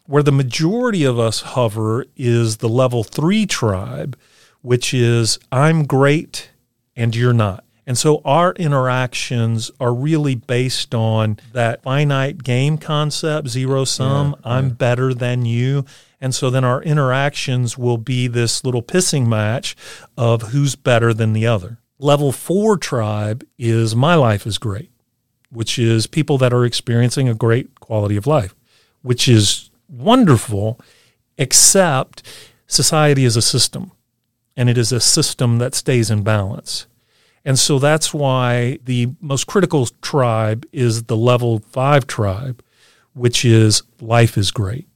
Where 0.07 0.23
the 0.23 0.33
majority 0.33 1.05
of 1.05 1.19
us 1.19 1.41
hover 1.41 2.07
is 2.17 2.59
the 2.59 2.69
level 2.69 3.03
three 3.03 3.47
tribe, 3.47 4.17
which 4.63 4.95
is 4.95 5.39
I'm 5.51 5.85
great 5.85 6.51
and 6.95 7.15
you're 7.15 7.33
not. 7.33 7.65
And 7.89 7.97
so 7.97 8.21
our 8.25 8.53
interactions 8.55 9.71
are 9.79 9.95
really 9.95 10.35
based 10.35 10.95
on 10.95 11.39
that 11.53 11.83
finite 11.85 12.43
game 12.43 12.79
concept, 12.79 13.49
zero 13.49 13.85
sum, 13.85 14.35
I'm 14.43 14.71
better 14.71 15.15
than 15.15 15.45
you. 15.45 15.85
And 16.21 16.35
so 16.35 16.51
then 16.51 16.65
our 16.65 16.83
interactions 16.83 17.79
will 17.79 17.99
be 17.99 18.27
this 18.27 18.65
little 18.65 18.83
pissing 18.83 19.29
match 19.29 19.77
of 20.17 20.43
who's 20.51 20.75
better 20.75 21.15
than 21.15 21.33
the 21.33 21.47
other. 21.47 21.79
Level 21.99 22.31
four 22.33 22.77
tribe 22.77 23.45
is 23.59 23.97
my 23.97 24.15
life 24.15 24.47
is 24.47 24.59
great, 24.59 24.91
which 25.51 25.79
is 25.79 26.07
people 26.07 26.37
that 26.39 26.53
are 26.53 26.65
experiencing 26.65 27.29
a 27.29 27.35
great 27.35 27.81
quality 27.81 28.17
of 28.17 28.27
life, 28.27 28.55
which 29.03 29.29
is 29.29 29.71
wonderful, 29.89 30.79
except 31.39 32.23
society 32.67 33.25
is 33.25 33.37
a 33.37 33.43
system 33.43 33.93
and 34.57 34.69
it 34.69 34.79
is 34.79 34.93
a 34.93 35.01
system 35.01 35.59
that 35.59 35.75
stays 35.75 36.11
in 36.11 36.23
balance. 36.23 36.87
And 37.45 37.59
so 37.59 37.79
that's 37.79 38.13
why 38.13 38.79
the 38.85 39.13
most 39.21 39.47
critical 39.47 39.87
tribe 40.03 40.67
is 40.73 41.05
the 41.05 41.17
level 41.17 41.61
five 41.71 42.07
tribe, 42.07 42.63
which 43.15 43.45
is 43.45 43.83
life 44.01 44.37
is 44.37 44.51
great. 44.51 44.89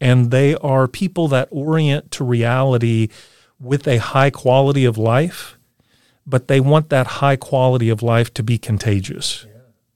And 0.00 0.30
they 0.30 0.54
are 0.56 0.86
people 0.86 1.28
that 1.28 1.48
orient 1.50 2.10
to 2.12 2.24
reality 2.24 3.08
with 3.60 3.88
a 3.88 3.98
high 3.98 4.30
quality 4.30 4.84
of 4.84 4.96
life, 4.96 5.58
but 6.26 6.48
they 6.48 6.60
want 6.60 6.88
that 6.90 7.06
high 7.06 7.36
quality 7.36 7.88
of 7.88 8.02
life 8.02 8.32
to 8.34 8.42
be 8.42 8.58
contagious. 8.58 9.46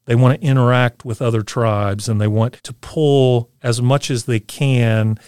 They 0.07 0.15
want 0.15 0.41
to 0.41 0.47
interact 0.47 1.05
with 1.05 1.21
other 1.21 1.43
tribes 1.43 2.09
and 2.09 2.21
they 2.21 2.29
want 2.29 2.55
to 2.63 2.73
pull 2.73 3.51
as 3.63 3.83
much 3.83 4.11
as 4.11 4.25
they 4.25 4.41
can 4.41 5.19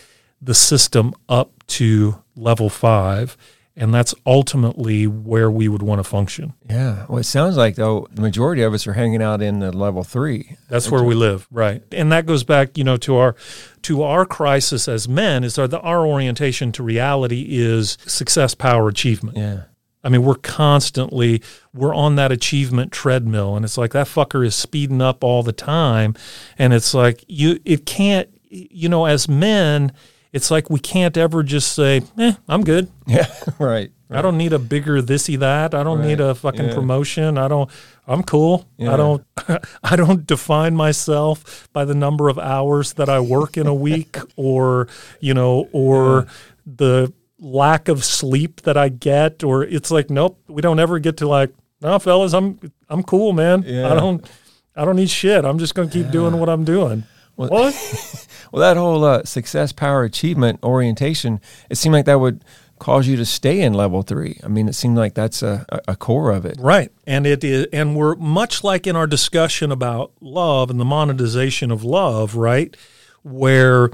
the 0.41 0.55
system 0.55 1.13
up 1.29 1.53
to 1.67 2.23
level 2.37 2.71
five. 2.71 3.37
And 3.75 3.95
that's 3.95 4.13
ultimately 4.27 5.07
where 5.07 5.49
we 5.49 5.69
would 5.69 5.83
want 5.83 6.01
to 6.01 6.05
function. 6.05 6.55
Yeah. 6.69 7.07
Well, 7.09 7.19
it 7.19 7.25
sounds 7.25 7.57
like, 7.57 7.77
though, 7.77 8.09
the 8.13 8.23
majority 8.23 8.63
of 8.63 8.75
us 8.75 8.89
are 8.89 8.93
hanging 8.93 9.23
out 9.23 9.41
in 9.41 9.61
the 9.61 9.71
level 9.71 10.03
three. 10.03 10.57
That's 10.69 10.91
where 10.91 11.05
we 11.05 11.15
live, 11.15 11.47
right? 11.53 11.81
And 11.93 12.11
that 12.11 12.27
goes 12.27 12.43
back, 12.43 12.77
you 12.77 12.83
know, 12.83 12.97
to 12.99 13.17
our 13.17 13.37
to 13.83 14.03
our 14.03 14.27
crisis 14.27 14.89
as 14.89 15.09
men. 15.09 15.45
Is 15.45 15.61
our 15.61 15.69
the, 15.69 15.79
our 15.79 16.05
orientation 16.05 16.73
to 16.73 16.83
reality 16.83 17.47
is 17.51 17.99
success, 18.05 18.57
power, 18.57 18.89
achievement. 18.89 19.37
Yeah. 19.37 19.63
I 20.05 20.09
mean, 20.09 20.23
we're 20.23 20.37
constantly 20.37 21.43
we're 21.75 21.95
on 21.95 22.17
that 22.17 22.31
achievement 22.33 22.93
treadmill, 22.93 23.57
and 23.57 23.65
it's 23.65 23.77
like 23.79 23.93
that 23.93 24.07
fucker 24.07 24.45
is 24.47 24.55
speeding 24.55 25.03
up 25.03 25.25
all 25.25 25.43
the 25.43 25.53
time, 25.53 26.15
and 26.59 26.73
it's 26.73 26.95
like 26.95 27.25
you 27.29 27.59
it 27.65 27.85
can't 27.87 28.29
you 28.51 28.89
know 28.89 29.05
as 29.07 29.29
men, 29.29 29.93
it's 30.33 30.51
like 30.51 30.71
we 30.71 30.79
can't 30.79 31.17
ever 31.17 31.43
just 31.43 31.73
say, 31.73 32.03
"Eh, 32.19 32.33
I'm 32.49 32.63
good. 32.65 32.89
Yeah. 33.07 33.27
right. 33.59 33.91
I 34.11 34.23
don't 34.23 34.39
need 34.39 34.55
a 34.55 34.59
bigger 34.59 35.03
thisy 35.03 35.39
that. 35.39 35.75
I 35.75 35.83
don't 35.83 36.01
need 36.01 36.19
a 36.21 36.35
fucking 36.35 36.69
Yeah. 36.69 36.75
promotion. 36.75 37.37
I 37.37 37.47
don't. 37.49 37.69
I'm 38.07 38.23
cool. 38.23 38.67
Yeah. 38.79 38.95
I 38.95 38.97
don't. 38.97 39.25
I 39.83 39.97
don't 39.97 40.27
define 40.27 40.75
myself 40.77 41.69
by 41.75 41.85
the 41.85 41.95
number 41.95 42.31
of 42.31 42.39
hours 42.39 42.95
that 42.95 43.11
I 43.11 43.21
work 43.21 43.57
in 43.59 43.67
a 43.67 43.75
week, 43.75 44.17
or 44.37 44.89
you 45.21 45.35
know, 45.35 45.69
or 45.73 46.27
the 46.65 47.13
lack 47.39 47.89
of 47.89 48.05
sleep 48.05 48.63
that 48.63 48.77
I 48.77 48.89
get, 48.89 49.45
or 49.45 49.63
it's 49.65 49.91
like, 49.91 50.11
nope, 50.11 50.41
we 50.49 50.63
don't 50.63 50.79
ever 50.81 50.99
get 50.99 51.17
to 51.19 51.29
like, 51.29 51.53
no, 51.81 51.99
fellas, 51.99 52.33
I'm 52.33 52.59
I'm 52.89 53.03
cool, 53.03 53.33
man. 53.33 53.63
Yeah. 53.67 53.91
I 53.91 53.95
don't. 53.95 54.29
I 54.75 54.85
don't 54.85 54.97
need 54.97 55.11
shit. 55.11 55.45
I'm 55.45 55.59
just 55.59 55.75
gonna 55.75 55.91
keep 55.91 56.11
doing 56.11 56.39
what 56.39 56.49
I'm 56.49 56.65
doing. 56.65 57.05
Well- 57.37 57.51
what? 57.51 58.25
Well, 58.51 58.63
that 58.63 58.79
whole 58.79 59.05
uh, 59.05 59.25
success, 59.25 59.73
power, 59.73 60.05
achievement 60.05 60.61
orientation, 60.63 61.39
it 61.69 61.77
seemed 61.77 61.93
like 61.93 62.07
that 62.07 62.19
would 62.19 62.43
cause 62.79 63.07
you 63.07 63.17
to 63.17 63.27
stay 63.27 63.61
in 63.61 63.75
level 63.75 64.03
three. 64.03 64.41
I 64.43 64.49
mean, 64.49 64.69
it 64.69 64.75
seemed 64.75 64.97
like 64.97 65.13
that's 65.15 65.43
a, 65.43 65.67
a 65.69 65.81
a 65.89 65.97
core 65.97 66.31
of 66.31 66.47
it. 66.47 66.57
Right. 66.59 66.91
And 67.07 67.27
it 67.27 67.45
is 67.45 67.67
and 67.73 67.97
we're 67.97 68.15
much 68.15 68.65
like 68.65 68.87
in 68.87 68.97
our 68.97 69.07
discussion 69.07 69.71
about 69.71 70.13
love 70.21 70.71
and 70.71 70.81
the 70.81 70.85
monetization 70.85 71.71
of 71.71 71.85
love, 71.85 72.37
right? 72.37 72.75
Where 73.23 73.91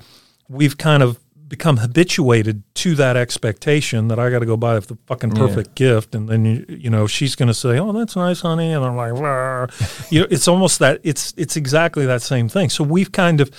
we've 0.48 0.76
kind 0.78 1.02
of 1.02 1.18
become 1.54 1.76
habituated 1.76 2.64
to 2.74 2.96
that 2.96 3.16
expectation 3.16 4.08
that 4.08 4.18
I 4.18 4.28
got 4.28 4.40
to 4.40 4.46
go 4.46 4.56
buy 4.56 4.80
the 4.80 4.98
fucking 5.06 5.30
perfect 5.30 5.76
gift 5.76 6.16
and 6.16 6.28
then 6.28 6.44
you 6.44 6.66
you 6.68 6.90
know 6.90 7.06
she's 7.06 7.36
going 7.36 7.46
to 7.46 7.54
say, 7.54 7.78
"Oh, 7.78 7.92
that's 7.92 8.16
nice, 8.16 8.40
honey." 8.40 8.72
And 8.72 8.84
I'm 8.84 8.96
like, 8.96 9.14
you 10.10 10.20
know, 10.20 10.26
it's 10.30 10.48
almost 10.48 10.80
that 10.80 11.00
it's 11.04 11.32
it's 11.36 11.56
exactly 11.56 12.06
that 12.06 12.22
same 12.22 12.48
thing. 12.48 12.70
So 12.70 12.82
we've 12.82 13.12
kind 13.12 13.40
of 13.40 13.50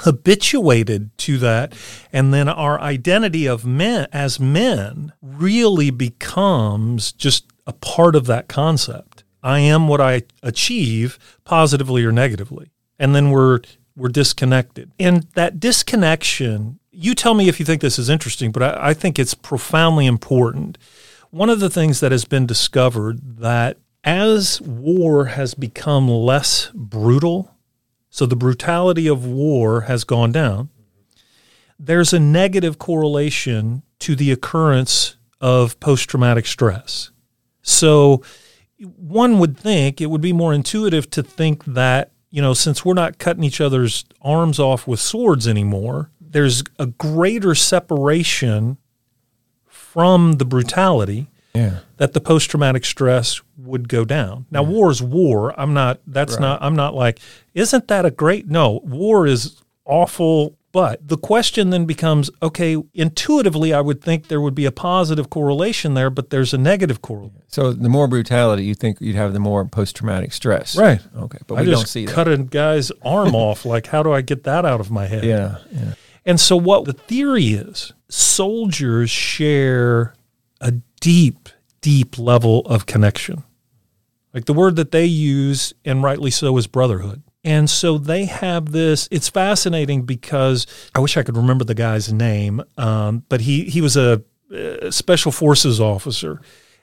habituated 0.00 1.10
to 1.18 1.36
that 1.38 1.74
and 2.10 2.32
then 2.32 2.48
our 2.48 2.80
identity 2.80 3.46
of 3.46 3.66
men 3.66 4.06
as 4.12 4.40
men 4.40 5.12
really 5.20 5.90
becomes 5.90 7.12
just 7.12 7.44
a 7.66 7.72
part 7.74 8.16
of 8.16 8.24
that 8.24 8.48
concept 8.48 9.24
i 9.42 9.58
am 9.58 9.88
what 9.88 10.00
i 10.00 10.22
achieve 10.42 11.18
positively 11.44 12.02
or 12.02 12.10
negatively 12.10 12.70
and 12.98 13.14
then 13.14 13.30
we're 13.30 13.60
we're 13.94 14.08
disconnected 14.08 14.90
and 14.98 15.24
that 15.34 15.60
disconnection 15.60 16.79
you 16.92 17.14
tell 17.14 17.34
me 17.34 17.48
if 17.48 17.60
you 17.60 17.66
think 17.66 17.80
this 17.80 17.98
is 17.98 18.08
interesting 18.08 18.52
but 18.52 18.62
i, 18.62 18.90
I 18.90 18.94
think 18.94 19.18
it's 19.18 19.34
profoundly 19.34 20.06
important 20.06 20.78
one 21.30 21.50
of 21.50 21.60
the 21.60 21.70
things 21.70 22.00
that 22.00 22.12
has 22.12 22.24
been 22.24 22.46
discovered 22.46 23.38
that 23.38 23.78
as 24.02 24.60
war 24.60 25.26
has 25.26 25.54
become 25.54 26.08
less 26.08 26.70
brutal 26.74 27.54
so 28.10 28.26
the 28.26 28.36
brutality 28.36 29.06
of 29.06 29.24
war 29.24 29.82
has 29.82 30.02
gone 30.02 30.32
down. 30.32 30.68
There's 31.78 32.12
a 32.12 32.18
negative 32.18 32.78
correlation 32.78 33.82
to 34.00 34.16
the 34.16 34.32
occurrence 34.32 35.16
of 35.40 35.78
post 35.80 36.10
traumatic 36.10 36.44
stress. 36.44 37.12
So 37.62 38.22
one 38.78 39.38
would 39.38 39.56
think 39.56 40.00
it 40.00 40.10
would 40.10 40.20
be 40.20 40.32
more 40.32 40.52
intuitive 40.52 41.08
to 41.10 41.22
think 41.22 41.64
that, 41.66 42.10
you 42.30 42.42
know, 42.42 42.52
since 42.52 42.84
we're 42.84 42.94
not 42.94 43.18
cutting 43.18 43.44
each 43.44 43.60
other's 43.60 44.04
arms 44.20 44.58
off 44.58 44.86
with 44.86 45.00
swords 45.00 45.46
anymore, 45.46 46.10
there's 46.30 46.62
a 46.78 46.86
greater 46.86 47.54
separation 47.54 48.76
from 49.66 50.34
the 50.34 50.44
brutality 50.44 51.28
Yeah. 51.54 51.80
that 51.96 52.12
the 52.12 52.20
post 52.20 52.50
traumatic 52.50 52.84
stress 52.84 53.40
would 53.58 53.88
go 53.88 54.04
down. 54.04 54.46
Now, 54.50 54.62
war 54.62 54.90
is 54.90 55.02
war. 55.02 55.58
I'm 55.60 55.74
not. 55.74 56.00
That's 56.06 56.38
not. 56.38 56.62
I'm 56.62 56.76
not 56.76 56.94
like. 56.94 57.18
Isn't 57.54 57.88
that 57.88 58.04
a 58.06 58.10
great? 58.10 58.48
No, 58.48 58.80
war 58.84 59.26
is 59.26 59.60
awful. 59.84 60.56
But 60.72 61.08
the 61.08 61.16
question 61.18 61.70
then 61.70 61.84
becomes: 61.84 62.30
Okay, 62.40 62.76
intuitively, 62.94 63.74
I 63.74 63.80
would 63.80 64.00
think 64.00 64.28
there 64.28 64.40
would 64.40 64.54
be 64.54 64.66
a 64.66 64.70
positive 64.72 65.28
correlation 65.28 65.94
there, 65.94 66.10
but 66.10 66.30
there's 66.30 66.54
a 66.54 66.58
negative 66.58 67.02
correlation. 67.02 67.42
So 67.48 67.72
the 67.72 67.88
more 67.88 68.06
brutality 68.06 68.64
you 68.64 68.76
think 68.76 69.00
you'd 69.00 69.16
have, 69.16 69.32
the 69.32 69.40
more 69.40 69.64
post 69.64 69.96
traumatic 69.96 70.32
stress. 70.32 70.76
Right. 70.76 71.00
Okay. 71.16 71.38
But 71.48 71.56
I 71.56 71.60
we 71.62 71.66
just 71.66 71.80
don't 71.80 71.88
see 71.88 72.06
that. 72.06 72.14
cut 72.14 72.28
a 72.28 72.38
guy's 72.38 72.92
arm 73.02 73.34
off. 73.34 73.64
Like, 73.64 73.88
how 73.88 74.04
do 74.04 74.12
I 74.12 74.20
get 74.20 74.44
that 74.44 74.64
out 74.64 74.78
of 74.78 74.92
my 74.92 75.06
head? 75.06 75.24
Yeah. 75.24 75.58
Yeah. 75.72 75.94
And 76.24 76.38
so, 76.38 76.56
what 76.56 76.84
the 76.84 76.92
theory 76.92 77.46
is 77.46 77.92
soldiers 78.08 79.10
share 79.10 80.14
a 80.60 80.72
deep, 81.00 81.48
deep 81.80 82.18
level 82.18 82.60
of 82.66 82.86
connection. 82.86 83.44
Like 84.32 84.44
the 84.44 84.54
word 84.54 84.76
that 84.76 84.92
they 84.92 85.06
use, 85.06 85.72
and 85.84 86.02
rightly 86.02 86.30
so, 86.30 86.56
is 86.56 86.66
brotherhood. 86.66 87.22
And 87.42 87.70
so 87.70 87.96
they 87.98 88.26
have 88.26 88.72
this. 88.72 89.08
It's 89.10 89.28
fascinating 89.28 90.02
because 90.02 90.66
I 90.94 91.00
wish 91.00 91.16
I 91.16 91.22
could 91.22 91.36
remember 91.36 91.64
the 91.64 91.74
guy's 91.74 92.12
name, 92.12 92.62
um, 92.76 93.24
but 93.28 93.40
he 93.40 93.64
he 93.64 93.80
was 93.80 93.96
a, 93.96 94.22
uh 94.54 94.90
special 94.90 95.32
forces 95.32 95.80
officer, 95.80 96.40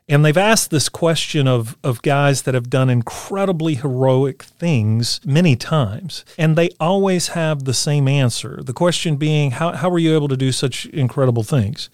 and 0.10 0.24
they've 0.24 0.38
asked 0.38 0.72
this 0.72 0.90
question 0.90 1.48
of 1.48 1.78
of 1.84 2.02
guys 2.02 2.44
that 2.44 2.54
have 2.54 2.70
done 2.70 2.90
incredibly 2.90 3.76
heroic 3.76 4.44
things 4.44 5.20
many 5.26 5.56
times, 5.56 6.24
and 6.38 6.56
they 6.56 6.70
always 6.80 7.30
have 7.30 7.66
the 7.66 7.74
same 7.74 8.08
answer. 8.08 8.60
The 8.64 8.74
question 8.74 9.18
being, 9.18 9.52
how 9.52 9.74
how 9.74 9.90
were 9.90 10.00
you 10.00 10.16
able 10.16 10.30
to 10.30 10.38
do 10.38 10.52
such 10.52 10.86
incredible 10.88 11.44
things? 11.44 11.90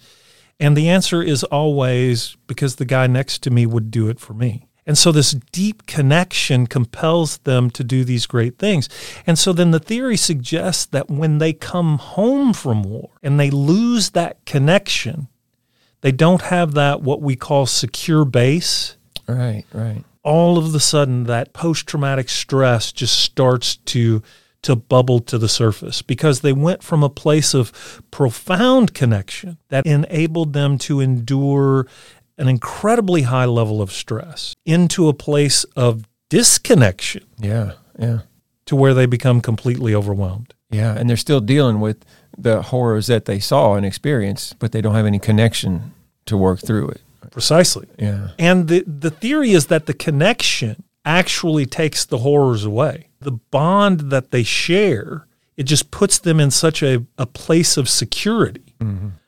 And 0.60 0.76
the 0.76 0.88
answer 0.88 1.22
is 1.22 1.42
always 1.44 2.36
because 2.46 2.76
the 2.76 2.84
guy 2.84 3.06
next 3.06 3.42
to 3.42 3.50
me 3.50 3.66
would 3.66 3.90
do 3.90 4.08
it 4.08 4.20
for 4.20 4.34
me. 4.34 4.68
And 4.86 4.98
so 4.98 5.12
this 5.12 5.32
deep 5.32 5.86
connection 5.86 6.66
compels 6.66 7.38
them 7.38 7.70
to 7.70 7.82
do 7.82 8.04
these 8.04 8.26
great 8.26 8.58
things. 8.58 8.88
And 9.26 9.38
so 9.38 9.52
then 9.52 9.70
the 9.70 9.80
theory 9.80 10.16
suggests 10.16 10.84
that 10.86 11.10
when 11.10 11.38
they 11.38 11.52
come 11.52 11.98
home 11.98 12.52
from 12.52 12.82
war 12.82 13.10
and 13.22 13.40
they 13.40 13.50
lose 13.50 14.10
that 14.10 14.44
connection, 14.44 15.28
they 16.04 16.12
don't 16.12 16.42
have 16.42 16.74
that 16.74 17.00
what 17.00 17.22
we 17.22 17.34
call 17.34 17.64
secure 17.64 18.26
base. 18.26 18.96
Right. 19.26 19.64
Right. 19.72 20.04
All 20.22 20.58
of 20.58 20.72
the 20.72 20.78
sudden 20.80 21.24
that 21.24 21.54
post 21.54 21.86
traumatic 21.86 22.28
stress 22.28 22.92
just 22.92 23.18
starts 23.18 23.76
to 23.76 24.22
to 24.64 24.76
bubble 24.76 25.20
to 25.20 25.38
the 25.38 25.48
surface 25.48 26.02
because 26.02 26.40
they 26.40 26.52
went 26.52 26.82
from 26.82 27.02
a 27.02 27.08
place 27.08 27.54
of 27.54 28.02
profound 28.10 28.92
connection 28.94 29.56
that 29.70 29.86
enabled 29.86 30.52
them 30.52 30.76
to 30.78 31.00
endure 31.00 31.86
an 32.36 32.48
incredibly 32.48 33.22
high 33.22 33.44
level 33.46 33.80
of 33.80 33.90
stress 33.90 34.54
into 34.66 35.08
a 35.08 35.14
place 35.14 35.64
of 35.76 36.04
disconnection 36.28 37.24
Yeah. 37.38 37.72
Yeah. 37.98 38.20
to 38.66 38.76
where 38.76 38.92
they 38.94 39.06
become 39.06 39.40
completely 39.40 39.94
overwhelmed. 39.94 40.52
Yeah. 40.70 40.94
And 40.94 41.08
they're 41.08 41.16
still 41.16 41.40
dealing 41.40 41.80
with 41.80 42.04
the 42.36 42.60
horrors 42.62 43.06
that 43.06 43.24
they 43.26 43.38
saw 43.38 43.74
and 43.74 43.86
experienced, 43.86 44.58
but 44.58 44.72
they 44.72 44.80
don't 44.80 44.94
have 44.94 45.06
any 45.06 45.18
connection 45.18 45.92
to 46.26 46.36
work 46.36 46.60
through 46.60 46.88
it. 46.90 47.00
Precisely. 47.30 47.86
Yeah. 47.98 48.28
And 48.38 48.68
the, 48.68 48.84
the 48.86 49.10
theory 49.10 49.52
is 49.52 49.66
that 49.66 49.86
the 49.86 49.94
connection 49.94 50.84
actually 51.04 51.66
takes 51.66 52.04
the 52.04 52.18
horrors 52.18 52.64
away. 52.64 53.08
The 53.20 53.32
bond 53.32 54.10
that 54.10 54.30
they 54.30 54.42
share, 54.42 55.26
it 55.56 55.64
just 55.64 55.90
puts 55.90 56.18
them 56.18 56.38
in 56.40 56.50
such 56.50 56.82
a, 56.82 57.04
a 57.18 57.26
place 57.26 57.76
of 57.76 57.88
security. 57.88 58.60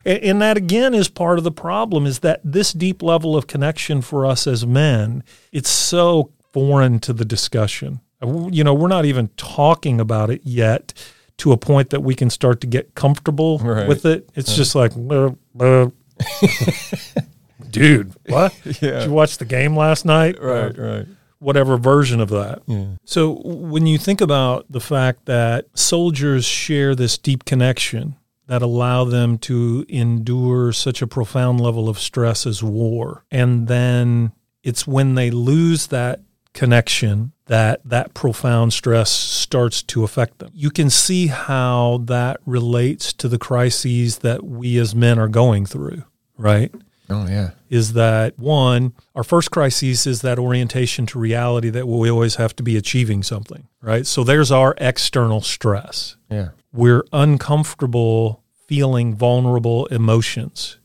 A- 0.05 0.29
And 0.29 0.41
that 0.43 0.57
again 0.59 0.93
is 0.95 1.09
part 1.09 1.39
of 1.39 1.45
the 1.45 1.51
problem 1.51 2.05
is 2.07 2.19
that 2.21 2.41
this 2.45 2.73
deep 2.73 3.03
level 3.03 3.35
of 3.37 3.47
connection 3.47 4.03
for 4.03 4.27
us 4.27 4.47
as 4.47 4.67
men, 4.67 5.25
it's 5.51 5.71
so 5.71 6.31
foreign 6.53 6.99
to 7.01 7.13
the 7.15 7.25
discussion. 7.25 8.01
Uh, 8.23 8.49
You 8.51 8.63
know, 8.65 8.75
we're 8.75 8.89
not 8.89 9.05
even 9.07 9.29
talking 9.37 9.99
about 10.01 10.29
it 10.31 10.43
yet 10.45 10.93
to 11.39 11.53
a 11.53 11.57
point 11.57 11.91
that 11.91 12.03
we 12.03 12.15
can 12.15 12.31
start 12.31 12.61
to 12.63 12.67
get 12.67 12.95
comfortable 12.95 13.59
Right. 13.59 13.89
with 13.89 14.05
it. 14.07 14.29
It's 14.35 14.55
just 14.57 14.75
like, 14.75 14.93
uh, 14.97 15.31
uh, 15.59 15.89
dude, 17.71 18.13
what? 18.29 18.55
Yeah. 18.65 18.73
Did 19.01 19.03
you 19.07 19.13
watch 19.13 19.39
the 19.39 19.45
game 19.45 19.77
last 19.77 20.05
night? 20.05 20.41
Right, 20.41 20.79
Or 20.79 20.97
right. 20.99 21.07
Whatever 21.39 21.77
version 21.77 22.21
of 22.21 22.31
that. 22.31 22.63
Yeah. 22.67 22.87
So 23.05 23.41
when 23.45 23.87
you 23.87 23.99
think 23.99 24.21
about 24.21 24.65
the 24.71 24.81
fact 24.81 25.27
that 25.27 25.67
soldiers 25.75 26.45
share 26.47 26.95
this 26.95 27.19
deep 27.19 27.45
connection 27.45 28.17
that 28.47 28.63
allow 28.63 29.05
them 29.05 29.37
to 29.39 29.85
endure 29.89 30.73
such 30.73 31.03
a 31.03 31.07
profound 31.07 31.61
level 31.61 31.89
of 31.89 31.99
stress 31.99 32.47
as 32.47 32.63
war, 32.63 33.25
and 33.31 33.69
then 33.69 34.33
it's 34.63 34.87
when 34.87 35.15
they 35.15 35.31
lose 35.31 35.89
that 35.89 36.21
connection 36.57 37.33
that 37.47 37.81
that 37.85 38.15
profound 38.15 38.73
stress 38.73 39.11
starts 39.11 39.83
to 39.85 40.03
affect 40.03 40.39
them. 40.39 40.51
You 40.53 40.71
can 40.71 40.91
see 40.91 41.29
how 41.29 42.03
that 42.07 42.41
relates 42.45 43.13
to 43.15 43.29
the 43.29 43.39
crises 43.39 44.19
that 44.19 44.43
we 44.43 44.79
as 44.79 44.95
men 44.95 45.19
are 45.19 45.29
going 45.29 45.67
through, 45.67 46.03
right? 46.37 46.75
Oh 47.09 47.27
yeah. 47.29 47.51
is 47.71 47.93
that 47.93 48.37
one, 48.37 48.93
our 49.15 49.23
first 49.23 49.53
crisis 49.53 50.07
is 50.09 50.23
that 50.23 50.41
orientation 50.41 51.07
to 51.07 51.21
reality 51.21 51.71
that 51.71 51.87
we 51.87 52.11
always 52.11 52.35
have 52.35 52.57
to 52.57 52.65
be 52.65 52.77
achieving 52.77 53.23
something, 53.23 53.69
right? 53.81 54.05
So 54.07 54.25
there's 54.25 54.51
our 54.51 54.75
external 54.79 55.41
stress. 55.41 56.17
Yeah. 56.29 56.49
We're 56.73 57.05
uncomfortable 57.13 58.43
feeling 58.67 59.15
vulnerable 59.15 59.87
emotions, 59.87 60.79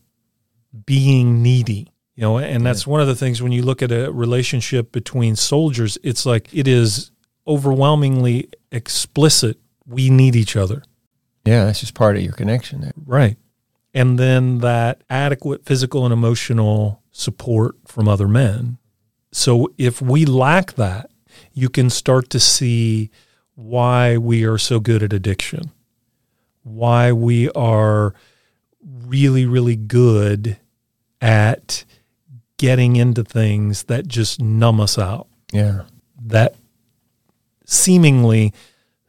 being 0.86 1.42
needy. 1.42 1.91
You 2.14 2.22
know, 2.22 2.38
and 2.38 2.64
that's 2.64 2.86
one 2.86 3.00
of 3.00 3.06
the 3.06 3.14
things 3.14 3.42
when 3.42 3.52
you 3.52 3.62
look 3.62 3.80
at 3.80 3.90
a 3.90 4.12
relationship 4.12 4.92
between 4.92 5.34
soldiers, 5.34 5.96
it's 6.02 6.26
like 6.26 6.52
it 6.52 6.68
is 6.68 7.10
overwhelmingly 7.46 8.50
explicit. 8.70 9.58
We 9.86 10.10
need 10.10 10.36
each 10.36 10.54
other. 10.54 10.82
Yeah, 11.44 11.64
that's 11.64 11.80
just 11.80 11.94
part 11.94 12.16
of 12.16 12.22
your 12.22 12.34
connection 12.34 12.82
there. 12.82 12.92
Right. 13.04 13.38
And 13.94 14.18
then 14.18 14.58
that 14.58 15.02
adequate 15.10 15.64
physical 15.64 16.04
and 16.04 16.12
emotional 16.12 17.02
support 17.12 17.76
from 17.86 18.08
other 18.08 18.28
men. 18.28 18.78
So 19.32 19.72
if 19.78 20.00
we 20.02 20.24
lack 20.26 20.74
that, 20.74 21.10
you 21.52 21.68
can 21.68 21.90
start 21.90 22.30
to 22.30 22.40
see 22.40 23.10
why 23.54 24.16
we 24.18 24.44
are 24.44 24.58
so 24.58 24.80
good 24.80 25.02
at 25.02 25.12
addiction, 25.12 25.72
why 26.62 27.12
we 27.12 27.50
are 27.50 28.14
really, 28.82 29.46
really 29.46 29.76
good 29.76 30.58
at 31.20 31.84
getting 32.62 32.94
into 32.94 33.24
things 33.24 33.82
that 33.84 34.06
just 34.06 34.40
numb 34.40 34.80
us 34.80 34.96
out, 34.98 35.26
Yeah. 35.52 35.82
that 36.24 36.54
seemingly 37.66 38.52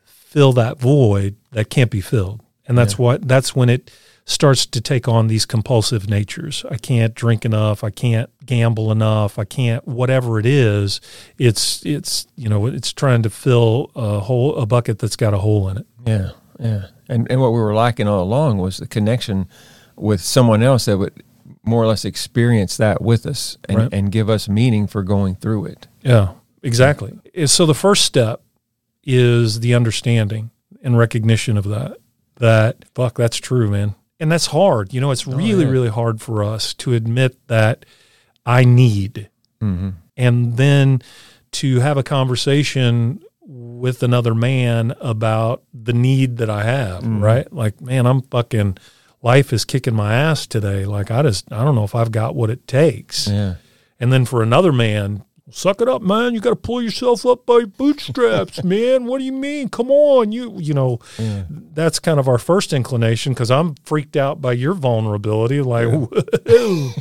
fill 0.06 0.54
that 0.54 0.80
void 0.80 1.36
that 1.52 1.70
can't 1.70 1.92
be 1.92 2.02
filled. 2.02 2.42
And 2.68 2.76
that's 2.78 2.98
what 2.98 3.28
that's 3.28 3.56
when 3.56 3.70
it 3.70 3.92
starts 4.26 4.66
to 4.66 4.80
take 4.82 5.08
on 5.08 5.28
these 5.28 5.46
compulsive 5.46 6.10
natures. 6.10 6.66
I 6.72 6.78
can't 6.78 7.14
drink 7.14 7.46
enough, 7.46 7.84
I 7.84 7.90
can't 7.92 8.30
gamble 8.46 8.92
enough, 8.92 9.38
I 9.38 9.44
can't 9.44 9.86
whatever 9.88 10.40
it 10.40 10.46
is, 10.46 11.00
it's 11.38 11.86
it's 11.86 12.26
you 12.36 12.50
know, 12.50 12.66
it's 12.66 12.92
trying 12.94 13.22
to 13.24 13.30
fill 13.30 13.92
a 13.96 14.20
hole 14.22 14.56
a 14.56 14.66
bucket 14.66 14.98
that's 15.00 15.16
got 15.18 15.34
a 15.34 15.40
hole 15.40 15.70
in 15.70 15.78
it. 15.78 15.86
Yeah. 16.08 16.30
Yeah. 16.60 16.86
And 17.10 17.30
and 17.30 17.40
what 17.42 17.52
we 17.52 17.60
were 17.60 17.76
lacking 17.76 18.08
all 18.08 18.24
along 18.24 18.58
was 18.60 18.78
the 18.78 18.88
connection 18.88 19.48
with 19.96 20.22
someone 20.22 20.64
else 20.64 20.86
that 20.86 20.98
would 20.98 21.22
more 21.66 21.82
or 21.84 21.88
less 21.88 22.04
experience 22.06 22.78
that 22.78 23.02
with 23.02 23.26
us 23.26 23.58
and, 23.70 23.78
Right. 23.78 23.90
and 23.94 24.12
give 24.12 24.30
us 24.30 24.50
meaning 24.50 24.88
for 24.88 25.02
going 25.04 25.36
through 25.36 25.66
it. 25.66 25.88
Yeah, 26.02 26.30
exactly. 26.62 27.14
So 27.46 27.66
the 27.66 27.74
first 27.74 28.04
step 28.06 28.42
is 29.04 29.60
the 29.62 29.74
understanding 29.74 30.52
and 30.84 30.98
recognition 30.98 31.58
of 31.58 31.66
that. 31.66 31.98
That 32.38 32.86
fuck, 32.96 33.18
that's 33.18 33.38
true, 33.38 33.70
man. 33.70 33.96
And 34.20 34.32
that's 34.32 34.48
hard. 34.48 34.94
You 34.94 35.02
know, 35.02 35.12
it's 35.12 35.28
really, 35.28 35.64
yeah. 35.66 35.70
really 35.72 35.90
hard 35.90 36.22
for 36.22 36.44
us 36.44 36.74
to 36.76 36.94
admit 36.94 37.38
that 37.48 37.86
I 38.46 38.64
need, 38.66 39.30
Mm-hmm. 39.62 39.90
and 40.18 40.58
then 40.58 41.02
to 41.54 41.80
have 41.80 41.96
a 41.98 42.04
conversation 42.04 43.22
with 43.46 44.04
another 44.04 44.36
man 44.36 44.94
about 45.00 45.64
the 45.74 45.94
need 45.94 46.38
that 46.38 46.50
I 46.50 46.64
have. 46.64 47.06
Right? 47.06 47.52
Like, 47.54 47.80
man, 47.80 48.06
I'm 48.06 48.22
fucking. 48.24 48.78
Life 49.24 49.52
is 49.54 49.66
kicking 49.66 49.96
my 49.96 50.14
ass 50.14 50.46
today. 50.46 50.86
Like, 50.86 51.10
I 51.10 51.24
just, 51.24 51.52
I 51.52 51.64
don't 51.64 51.74
know 51.76 51.86
if 51.86 51.96
I've 51.96 52.12
got 52.12 52.36
what 52.36 52.50
it 52.52 52.68
takes. 52.68 53.28
Yeah. 53.28 53.56
And 54.00 54.12
then 54.12 54.26
for 54.26 54.44
another 54.44 54.72
man, 54.74 55.24
suck 55.50 55.80
it 55.80 55.88
up, 55.88 56.02
man. 56.02 56.34
You 56.34 56.42
got 56.42 56.50
to 56.50 56.56
pull 56.58 56.82
yourself 56.82 57.26
up 57.26 57.46
by 57.46 57.64
bootstraps, 57.64 58.64
man. 58.66 59.06
What 59.06 59.20
do 59.20 59.24
you 59.24 59.32
mean? 59.32 59.70
Come 59.70 59.90
on, 59.90 60.32
you 60.34 60.58
you 60.60 60.74
know. 60.74 61.00
That's 61.50 62.00
kind 62.00 62.20
of 62.20 62.28
our 62.28 62.38
first 62.38 62.74
inclination 62.74 63.34
because 63.34 63.50
I'm 63.50 63.76
freaked 63.86 64.18
out 64.18 64.42
by 64.42 64.54
your 64.54 64.74
vulnerability. 64.74 65.62
Like, 65.62 65.88
whoa, 65.88 66.10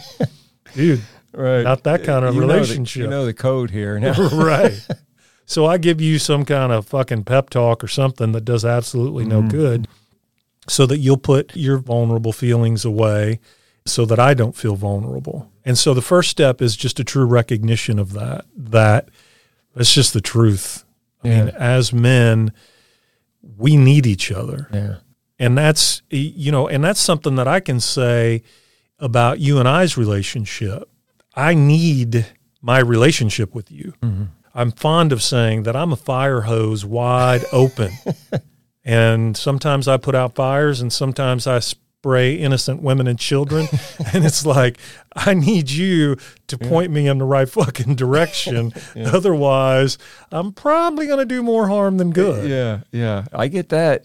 dude, 0.74 1.00
Right. 1.35 1.62
not 1.62 1.82
that 1.85 2.04
kind 2.04 2.24
of 2.24 2.35
You 2.35 2.42
know 2.42 2.46
the- 2.46 2.52
relationship, 2.54 3.00
you 3.02 3.08
know 3.08 3.26
the 3.26 3.35
code 3.35 3.70
here 3.70 3.98
now. 3.98 4.12
right? 4.28 4.87
So 5.44 5.66
I 5.66 5.76
give 5.78 6.00
you 6.00 6.18
some 6.20 6.44
kind 6.44 6.70
of 6.72 6.87
fucking 6.87 7.24
pep 7.24 7.50
talk 7.50 7.82
or 7.82 7.88
something 7.88 8.30
that 8.32 8.44
does 8.44 8.64
absolutely 8.64 9.24
no 9.24 9.40
mm-hmm. 9.40 9.48
good, 9.48 9.88
so 10.68 10.87
that 10.87 10.98
you'll 10.98 11.16
put 11.16 11.57
your 11.57 11.79
vulnerable 11.79 12.33
feelings 12.33 12.85
away, 12.85 13.40
so 13.85 14.05
that 14.05 14.18
I 14.18 14.35
don't 14.35 14.57
feel 14.57 14.77
vulnerable. 14.77 15.51
And 15.64 15.77
so 15.77 15.94
the 15.94 16.03
first 16.03 16.31
step 16.31 16.62
is 16.62 16.77
just 16.77 17.01
a 17.01 17.05
true 17.05 17.25
recognition 17.25 17.98
of 17.98 18.12
that. 18.12 18.44
That 18.57 19.09
that's 19.75 19.92
just 19.92 20.12
the 20.12 20.20
truth. 20.20 20.85
I 21.25 21.29
mean, 21.29 21.48
as 21.51 21.92
men, 21.92 22.53
we 23.57 23.77
need 23.77 24.07
each 24.07 24.31
other 24.31 24.68
yeah. 24.72 24.96
and 25.38 25.57
that's 25.59 26.03
you 26.11 26.53
know 26.53 26.68
and 26.68 26.83
that's 26.83 27.01
something 27.01 27.37
that 27.37 27.48
i 27.48 27.61
can 27.61 27.81
say 27.81 28.42
about 28.98 29.40
you 29.40 29.59
and 29.59 29.68
i's 29.68 29.96
relationship 29.96 30.88
i 31.35 31.55
need 31.55 32.27
my 32.61 32.79
relationship 32.79 33.55
with 33.55 33.70
you 33.70 33.92
mm-hmm. 34.03 34.25
i'm 34.55 34.70
fond 34.70 35.12
of 35.12 35.22
saying 35.22 35.64
that 35.64 35.75
i'm 35.75 35.92
a 35.92 35.96
fire 35.96 36.42
hose 36.42 36.85
wide 36.85 37.44
open 37.53 37.90
and 38.85 39.37
sometimes 39.37 39.88
i 39.88 39.97
put 39.97 40.14
out 40.14 40.35
fires 40.35 40.81
and 40.81 40.92
sometimes 40.92 41.47
i 41.47 41.59
spray 42.03 42.35
innocent 42.35 42.83
women 42.83 43.07
and 43.07 43.16
children. 43.16 43.68
And 44.12 44.25
it's 44.25 44.45
like 44.45 44.79
i 45.14 45.35
need 45.35 45.71
you 45.71 46.16
to 46.49 46.59
point 46.59 46.90
me 46.90 47.07
in 47.07 47.18
the 47.18 47.25
right 47.25 47.49
fucking 47.49 47.95
direction. 47.95 48.73
Otherwise 48.97 49.99
i'm 50.33 50.53
probably 50.53 51.07
going 51.07 51.21
to 51.21 51.25
do 51.25 51.42
more 51.42 51.68
harm 51.68 51.99
than 51.99 52.11
good. 52.11 52.51
Yeah, 52.51 52.81
yeah, 52.90 53.27
I 53.33 53.49
get 53.49 53.68
that. 53.68 54.03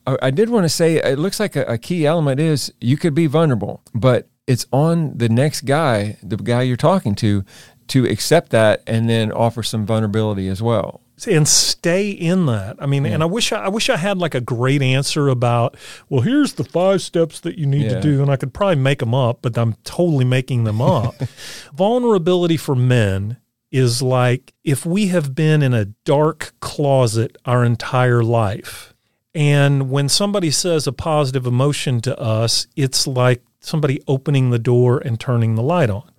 I, 0.06 0.16
I 0.22 0.30
did 0.30 0.48
want 0.48 0.64
to 0.64 0.70
say 0.70 0.96
it 0.96 1.18
looks 1.18 1.38
like 1.38 1.54
a, 1.54 1.64
a 1.64 1.78
key 1.78 2.06
element 2.06 2.40
is 2.40 2.72
you 2.80 2.96
could 2.96 3.14
be 3.14 3.26
vulnerable, 3.26 3.82
but 3.94 4.28
it's 4.46 4.66
on 4.72 5.16
the 5.18 5.28
next 5.28 5.66
guy, 5.66 6.16
the 6.22 6.36
guy 6.38 6.62
you're 6.62 6.78
talking 6.78 7.14
to, 7.16 7.44
to 7.88 8.06
accept 8.06 8.50
that 8.50 8.82
and 8.86 9.08
then 9.08 9.30
offer 9.30 9.62
some 9.62 9.84
vulnerability 9.84 10.48
as 10.48 10.62
well. 10.62 11.02
And 11.26 11.48
stay 11.48 12.10
in 12.10 12.46
that. 12.46 12.76
I 12.78 12.86
mean, 12.86 13.04
and 13.06 13.22
I 13.22 13.26
wish 13.26 13.50
I, 13.52 13.64
I 13.64 13.68
wish 13.68 13.88
I 13.90 13.96
had 13.96 14.18
like 14.18 14.34
a 14.34 14.40
great 14.40 14.82
answer 14.82 15.28
about. 15.28 15.76
Well, 16.08 16.20
here's 16.20 16.52
the 16.54 16.64
five 16.64 17.02
steps 17.02 17.40
that 17.40 17.58
you 17.58 17.66
need 17.66 17.84
Yeah. 17.84 17.94
to 17.94 18.00
do, 18.00 18.22
and 18.22 18.30
I 18.30 18.36
could 18.36 18.54
probably 18.54 18.76
make 18.76 19.00
them 19.00 19.14
up, 19.14 19.40
but 19.42 19.56
I'm 19.58 19.74
totally 19.84 20.24
making 20.24 20.64
them 20.64 20.80
up. 20.80 21.14
Vulnerability 21.74 22.56
for 22.56 22.74
men 22.74 23.38
is 23.70 24.00
like 24.00 24.54
if 24.64 24.86
we 24.86 25.08
have 25.08 25.34
been 25.34 25.62
in 25.62 25.74
a 25.74 25.86
dark 26.04 26.52
closet 26.60 27.36
our 27.44 27.64
entire 27.64 28.22
life, 28.22 28.94
and 29.34 29.90
when 29.90 30.08
somebody 30.08 30.50
says 30.50 30.86
a 30.86 30.92
positive 30.92 31.46
emotion 31.46 32.00
to 32.00 32.18
us, 32.18 32.66
it's 32.76 33.06
like 33.06 33.42
somebody 33.60 34.00
opening 34.08 34.50
the 34.50 34.58
door 34.58 34.98
and 34.98 35.18
turning 35.20 35.54
the 35.54 35.62
light 35.62 35.90
on 35.90 36.10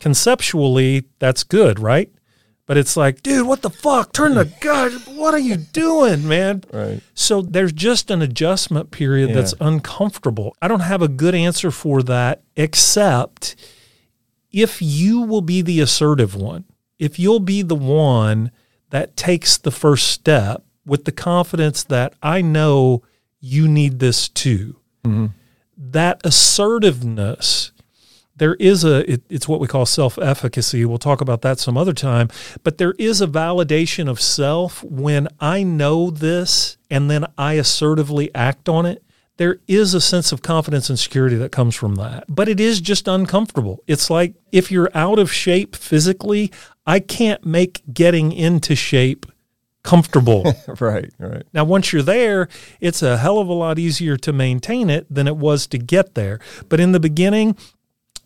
conceptually 0.00 1.04
that's 1.20 1.44
good, 1.44 1.78
right? 1.78 2.10
But 2.66 2.76
it's 2.76 2.96
like, 2.96 3.22
dude, 3.22 3.46
what 3.46 3.62
the 3.62 3.70
fuck? 3.70 4.12
Turn 4.12 4.34
the 4.34 4.44
God, 4.60 4.92
what 5.16 5.34
are 5.34 5.38
you 5.38 5.56
doing, 5.56 6.26
man? 6.26 6.62
Right. 6.72 7.00
So 7.14 7.42
there's 7.42 7.72
just 7.72 8.10
an 8.10 8.22
adjustment 8.22 8.90
period 8.90 9.30
Yeah. 9.30 9.34
that's 9.36 9.54
uncomfortable. 9.60 10.56
I 10.62 10.68
don't 10.68 10.80
have 10.80 11.02
a 11.02 11.08
good 11.08 11.34
answer 11.34 11.70
for 11.70 12.02
that 12.04 12.42
except 12.56 13.56
if 14.52 14.80
you 14.80 15.22
will 15.22 15.40
be 15.40 15.60
the 15.62 15.80
assertive 15.80 16.34
one, 16.36 16.64
if 16.98 17.18
you'll 17.18 17.40
be 17.40 17.62
the 17.62 17.74
one 17.74 18.50
that 18.90 19.16
takes 19.16 19.56
the 19.56 19.70
first 19.70 20.08
step 20.08 20.64
with 20.86 21.04
the 21.04 21.12
confidence 21.12 21.82
that 21.84 22.14
I 22.22 22.42
know 22.42 23.02
you 23.40 23.66
need 23.66 23.98
this 23.98 24.28
too. 24.28 24.76
Mm-hmm. 25.04 25.26
That 25.76 26.20
assertiveness 26.24 27.71
there 28.42 28.54
is 28.54 28.82
a 28.82 29.08
it, 29.08 29.22
it's 29.30 29.46
what 29.46 29.60
we 29.60 29.68
call 29.68 29.86
self-efficacy 29.86 30.84
we'll 30.84 30.98
talk 30.98 31.20
about 31.20 31.42
that 31.42 31.60
some 31.60 31.76
other 31.76 31.92
time 31.92 32.28
but 32.64 32.76
there 32.76 32.94
is 32.98 33.20
a 33.20 33.26
validation 33.28 34.10
of 34.10 34.20
self 34.20 34.82
when 34.82 35.28
i 35.38 35.62
know 35.62 36.10
this 36.10 36.76
and 36.90 37.08
then 37.08 37.24
i 37.38 37.52
assertively 37.54 38.34
act 38.34 38.68
on 38.68 38.84
it 38.84 39.04
there 39.36 39.60
is 39.68 39.94
a 39.94 40.00
sense 40.00 40.32
of 40.32 40.42
confidence 40.42 40.90
and 40.90 40.98
security 40.98 41.36
that 41.36 41.52
comes 41.52 41.76
from 41.76 41.94
that 41.94 42.24
but 42.28 42.48
it 42.48 42.58
is 42.58 42.80
just 42.80 43.06
uncomfortable 43.06 43.78
it's 43.86 44.10
like 44.10 44.34
if 44.50 44.72
you're 44.72 44.90
out 44.92 45.20
of 45.20 45.32
shape 45.32 45.76
physically 45.76 46.50
i 46.84 46.98
can't 46.98 47.46
make 47.46 47.80
getting 47.94 48.32
into 48.32 48.74
shape 48.74 49.24
comfortable 49.84 50.42
Right. 50.80 51.12
Right. 51.18 51.42
now, 51.52 51.64
once 51.64 51.92
you're 51.92 52.02
there, 52.02 52.48
it's 52.80 53.02
a 53.02 53.18
hell 53.18 53.38
of 53.38 53.48
a 53.48 53.52
lot 53.52 53.78
easier 53.78 54.16
to 54.18 54.32
maintain 54.32 54.88
it 54.90 55.06
than 55.12 55.26
it 55.26 55.36
was 55.36 55.66
to 55.68 55.78
get 55.78 56.14
there. 56.14 56.38
But 56.68 56.78
in 56.78 56.92
the 56.92 57.00
beginning, 57.00 57.56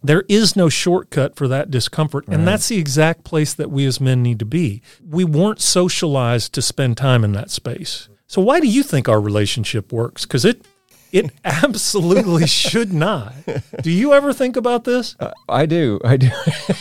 There 0.06 0.24
is 0.28 0.56
no 0.56 0.68
shortcut 0.68 1.36
for 1.36 1.48
that 1.48 1.70
discomfort. 1.70 2.28
And 2.28 2.46
that's 2.46 2.68
the 2.68 2.78
exact 2.78 3.24
place 3.24 3.54
that 3.54 3.70
we 3.70 3.86
as 3.86 4.00
men 4.00 4.22
need 4.22 4.38
to 4.38 4.44
be. 4.44 4.82
We 5.04 5.24
weren't 5.24 5.60
socialized 5.60 6.52
to 6.54 6.62
spend 6.62 6.96
time 6.96 7.24
in 7.24 7.32
that 7.32 7.50
space. 7.50 8.08
So 8.28 8.40
why 8.40 8.60
do 8.60 8.68
you 8.68 8.82
think 8.82 9.08
our 9.08 9.20
relationship 9.20 9.92
works? 9.92 10.24
Because 10.24 10.44
it 10.44 10.64
it 11.12 11.30
absolutely 11.44 12.46
should 12.46 12.92
not. 12.92 13.32
Do 13.80 13.90
you 13.90 14.12
ever 14.12 14.32
think 14.32 14.56
about 14.56 14.84
this? 14.84 15.16
Uh, 15.18 15.32
I 15.48 15.66
do. 15.66 16.00
I 16.04 16.16
do. 16.16 16.30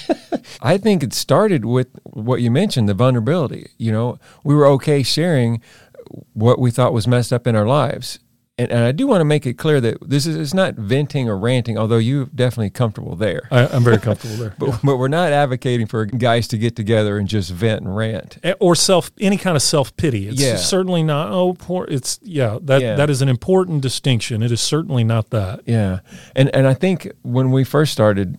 I 0.62 0.78
think 0.78 1.04
it 1.04 1.14
started 1.14 1.66
with 1.66 1.88
what 2.04 2.42
you 2.42 2.52
mentioned, 2.52 2.90
the 2.90 2.94
vulnerability. 2.94 3.70
You 3.78 3.92
know, 3.92 4.20
we 4.44 4.56
were 4.56 4.68
okay 4.68 5.04
sharing 5.04 5.62
what 6.34 6.60
we 6.60 6.72
thought 6.72 6.94
was 6.94 7.08
messed 7.08 7.34
up 7.34 7.48
in 7.48 7.56
our 7.56 7.68
lives. 7.68 8.20
And, 8.58 8.72
and 8.72 8.86
I 8.86 8.94
do 8.94 9.06
want 9.06 9.20
to 9.20 9.26
make 9.26 9.46
it 9.46 9.56
clear 9.56 9.82
that 9.82 9.98
this 10.10 10.26
is 10.26 10.38
it's 10.38 10.54
not 10.54 10.76
venting 10.76 11.28
or 11.28 11.38
ranting, 11.38 11.78
although 11.78 11.98
you're 11.98 12.26
definitely 12.28 12.70
comfortable 12.70 13.18
there. 13.18 13.50
I, 13.52 13.68
I'm 13.68 13.84
very 13.84 13.98
comfortable 13.98 14.36
there. 14.38 14.56
But, 14.60 14.80
but 14.82 14.96
we're 14.96 15.10
not 15.10 15.34
advocating 15.34 15.88
for 15.88 16.06
guys 16.06 16.48
to 16.50 16.58
get 16.58 16.74
together 16.78 17.18
and 17.18 17.28
just 17.28 17.52
vent 17.52 17.82
and 17.82 17.94
rant. 17.94 18.38
Or 18.62 18.74
self 18.74 19.12
any 19.20 19.36
kind 19.36 19.58
of 19.58 19.62
self 19.62 19.96
pity. 19.98 20.30
It's 20.30 20.42
Yeah. 20.42 20.56
certainly 20.56 21.04
not. 21.04 21.32
Oh, 21.32 21.54
poor. 21.54 21.86
It's 21.90 22.18
yeah. 22.24 22.58
That 22.62 22.82
Yeah. 22.82 22.96
that 22.96 23.10
is 23.10 23.22
an 23.22 23.28
important 23.28 23.82
distinction. 23.82 24.42
It 24.42 24.54
is 24.54 24.62
certainly 24.62 25.04
not 25.04 25.32
that. 25.32 25.62
Yeah, 25.66 26.00
and 26.34 26.50
and 26.56 26.66
I 26.66 26.74
think 26.76 27.12
when 27.24 27.52
we 27.52 27.66
first 27.66 27.92
started 27.92 28.38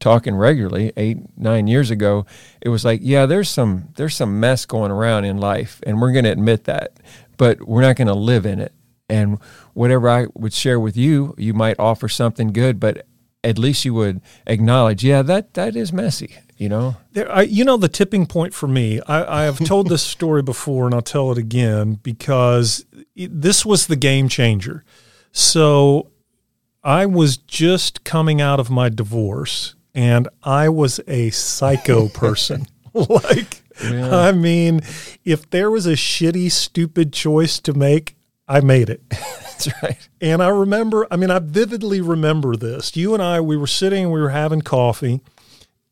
talking 0.00 0.34
regularly 0.34 0.92
eight 0.96 1.18
nine 1.36 1.68
years 1.68 1.88
ago, 1.92 2.26
it 2.60 2.68
was 2.70 2.84
like, 2.84 2.98
yeah, 3.04 3.26
there's 3.26 3.48
some 3.48 3.90
there's 3.94 4.16
some 4.16 4.40
mess 4.40 4.66
going 4.66 4.90
around 4.90 5.24
in 5.24 5.38
life, 5.38 5.80
and 5.86 6.00
we're 6.00 6.10
going 6.10 6.24
to 6.24 6.32
admit 6.32 6.64
that, 6.64 6.94
but 7.36 7.62
we're 7.68 7.82
not 7.82 7.94
going 7.94 8.08
to 8.08 8.14
live 8.14 8.44
in 8.44 8.58
it. 8.58 8.72
And 9.12 9.38
whatever 9.74 10.08
I 10.08 10.26
would 10.34 10.54
share 10.54 10.80
with 10.80 10.96
you, 10.96 11.34
you 11.36 11.52
might 11.52 11.78
offer 11.78 12.08
something 12.08 12.52
good, 12.52 12.80
but 12.80 13.06
at 13.44 13.58
least 13.58 13.84
you 13.84 13.92
would 13.94 14.20
acknowledge, 14.46 15.04
yeah, 15.04 15.22
that 15.22 15.54
that 15.54 15.76
is 15.76 15.92
messy, 15.92 16.36
you 16.56 16.68
know. 16.68 16.96
There, 17.12 17.30
I, 17.30 17.42
you 17.42 17.64
know, 17.64 17.76
the 17.76 17.88
tipping 17.88 18.26
point 18.26 18.54
for 18.54 18.68
me. 18.68 19.00
I, 19.06 19.40
I 19.40 19.44
have 19.44 19.58
told 19.58 19.88
this 19.88 20.02
story 20.16 20.42
before, 20.42 20.86
and 20.86 20.94
I'll 20.94 21.02
tell 21.02 21.30
it 21.32 21.38
again 21.38 21.94
because 22.02 22.84
it, 23.14 23.42
this 23.42 23.66
was 23.66 23.86
the 23.86 23.96
game 23.96 24.28
changer. 24.28 24.84
So, 25.32 26.10
I 26.84 27.06
was 27.06 27.36
just 27.36 28.04
coming 28.04 28.40
out 28.40 28.60
of 28.60 28.70
my 28.70 28.88
divorce, 28.88 29.74
and 29.94 30.28
I 30.42 30.68
was 30.68 31.00
a 31.06 31.30
psycho 31.30 32.08
person. 32.24 32.66
like, 32.94 33.62
Yeah. 33.82 34.16
I 34.16 34.32
mean, 34.32 34.80
if 35.24 35.48
there 35.50 35.70
was 35.70 35.86
a 35.86 35.92
shitty, 35.92 36.50
stupid 36.50 37.12
choice 37.12 37.58
to 37.60 37.72
make, 37.72 38.16
I 38.48 38.60
made 38.60 38.90
it. 38.90 39.02
That's 39.10 39.68
right. 39.82 40.08
And 40.20 40.42
I 40.42 40.48
remember, 40.48 41.06
I 41.10 41.16
mean, 41.16 41.30
I 41.30 41.38
vividly 41.38 42.00
remember 42.00 42.56
this. 42.56 42.96
You 42.96 43.14
and 43.14 43.22
I, 43.22 43.40
we 43.40 43.56
were 43.56 43.66
sitting, 43.66 44.10
we 44.10 44.20
were 44.20 44.30
having 44.30 44.62
coffee, 44.62 45.20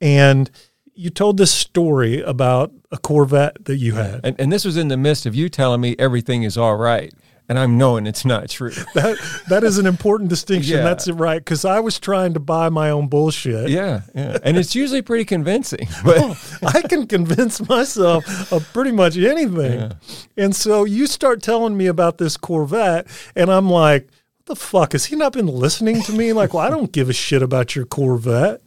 and 0.01 0.51
you 0.95 1.11
told 1.11 1.37
this 1.37 1.53
story 1.53 2.21
about 2.21 2.73
a 2.91 2.99
Corvette 2.99 3.65
that 3.65 3.77
you 3.77 3.95
had. 3.95 4.21
And 4.25 4.39
and 4.39 4.53
this 4.53 4.65
was 4.65 4.77
in 4.77 4.89
the 4.89 4.97
midst 4.97 5.25
of 5.27 5.35
you 5.35 5.49
telling 5.49 5.81
me 5.81 5.97
everything 5.99 6.43
is 6.43 6.59
all 6.59 6.77
right, 6.77 7.13
and 7.51 7.59
I'm 7.59 7.77
knowing 7.77 8.07
it's 8.07 8.25
not 8.25 8.49
true. 8.49 8.71
That 8.95 9.19
that 9.49 9.65
is 9.65 9.79
an 9.79 9.87
important 9.87 10.31
distinction. 10.31 10.79
Yeah. 10.79 10.85
That's 10.85 11.09
right? 11.09 11.39
Because 11.39 11.65
I 11.65 11.81
was 11.81 11.99
trying 11.99 12.35
to 12.35 12.41
buy 12.41 12.69
my 12.69 12.91
own 12.91 13.09
bullshit. 13.09 13.69
yeah, 13.69 14.03
yeah, 14.15 14.39
and 14.43 14.57
it's 14.57 14.75
usually 14.75 15.03
pretty 15.03 15.25
convincing, 15.25 15.87
but. 16.05 16.39
I 16.63 16.83
can 16.83 17.07
convince 17.07 17.67
myself 17.69 18.53
of 18.53 18.71
pretty 18.73 18.93
much 18.93 19.17
anything. 19.17 19.93
And 20.37 20.55
so 20.55 20.85
you 20.85 21.07
start 21.07 21.43
telling 21.43 21.77
me 21.77 21.87
about 21.87 22.19
this 22.19 22.37
Corvette, 22.37 23.07
and 23.35 23.51
I'm 23.51 23.69
like, 23.69 24.05
what 24.05 24.47
the 24.47 24.57
fuck? 24.57 24.93
Has 24.93 25.07
he 25.07 25.17
not 25.17 25.33
been 25.33 25.47
listening 25.47 26.03
to 26.03 26.13
me? 26.13 26.33
Like, 26.33 26.55
well, 26.55 26.65
I 26.65 26.71
don't 26.71 26.93
give 26.93 27.09
a 27.09 27.13
shit 27.13 27.43
about 27.43 27.75
your 27.75 27.87
Corvette. 27.87 28.61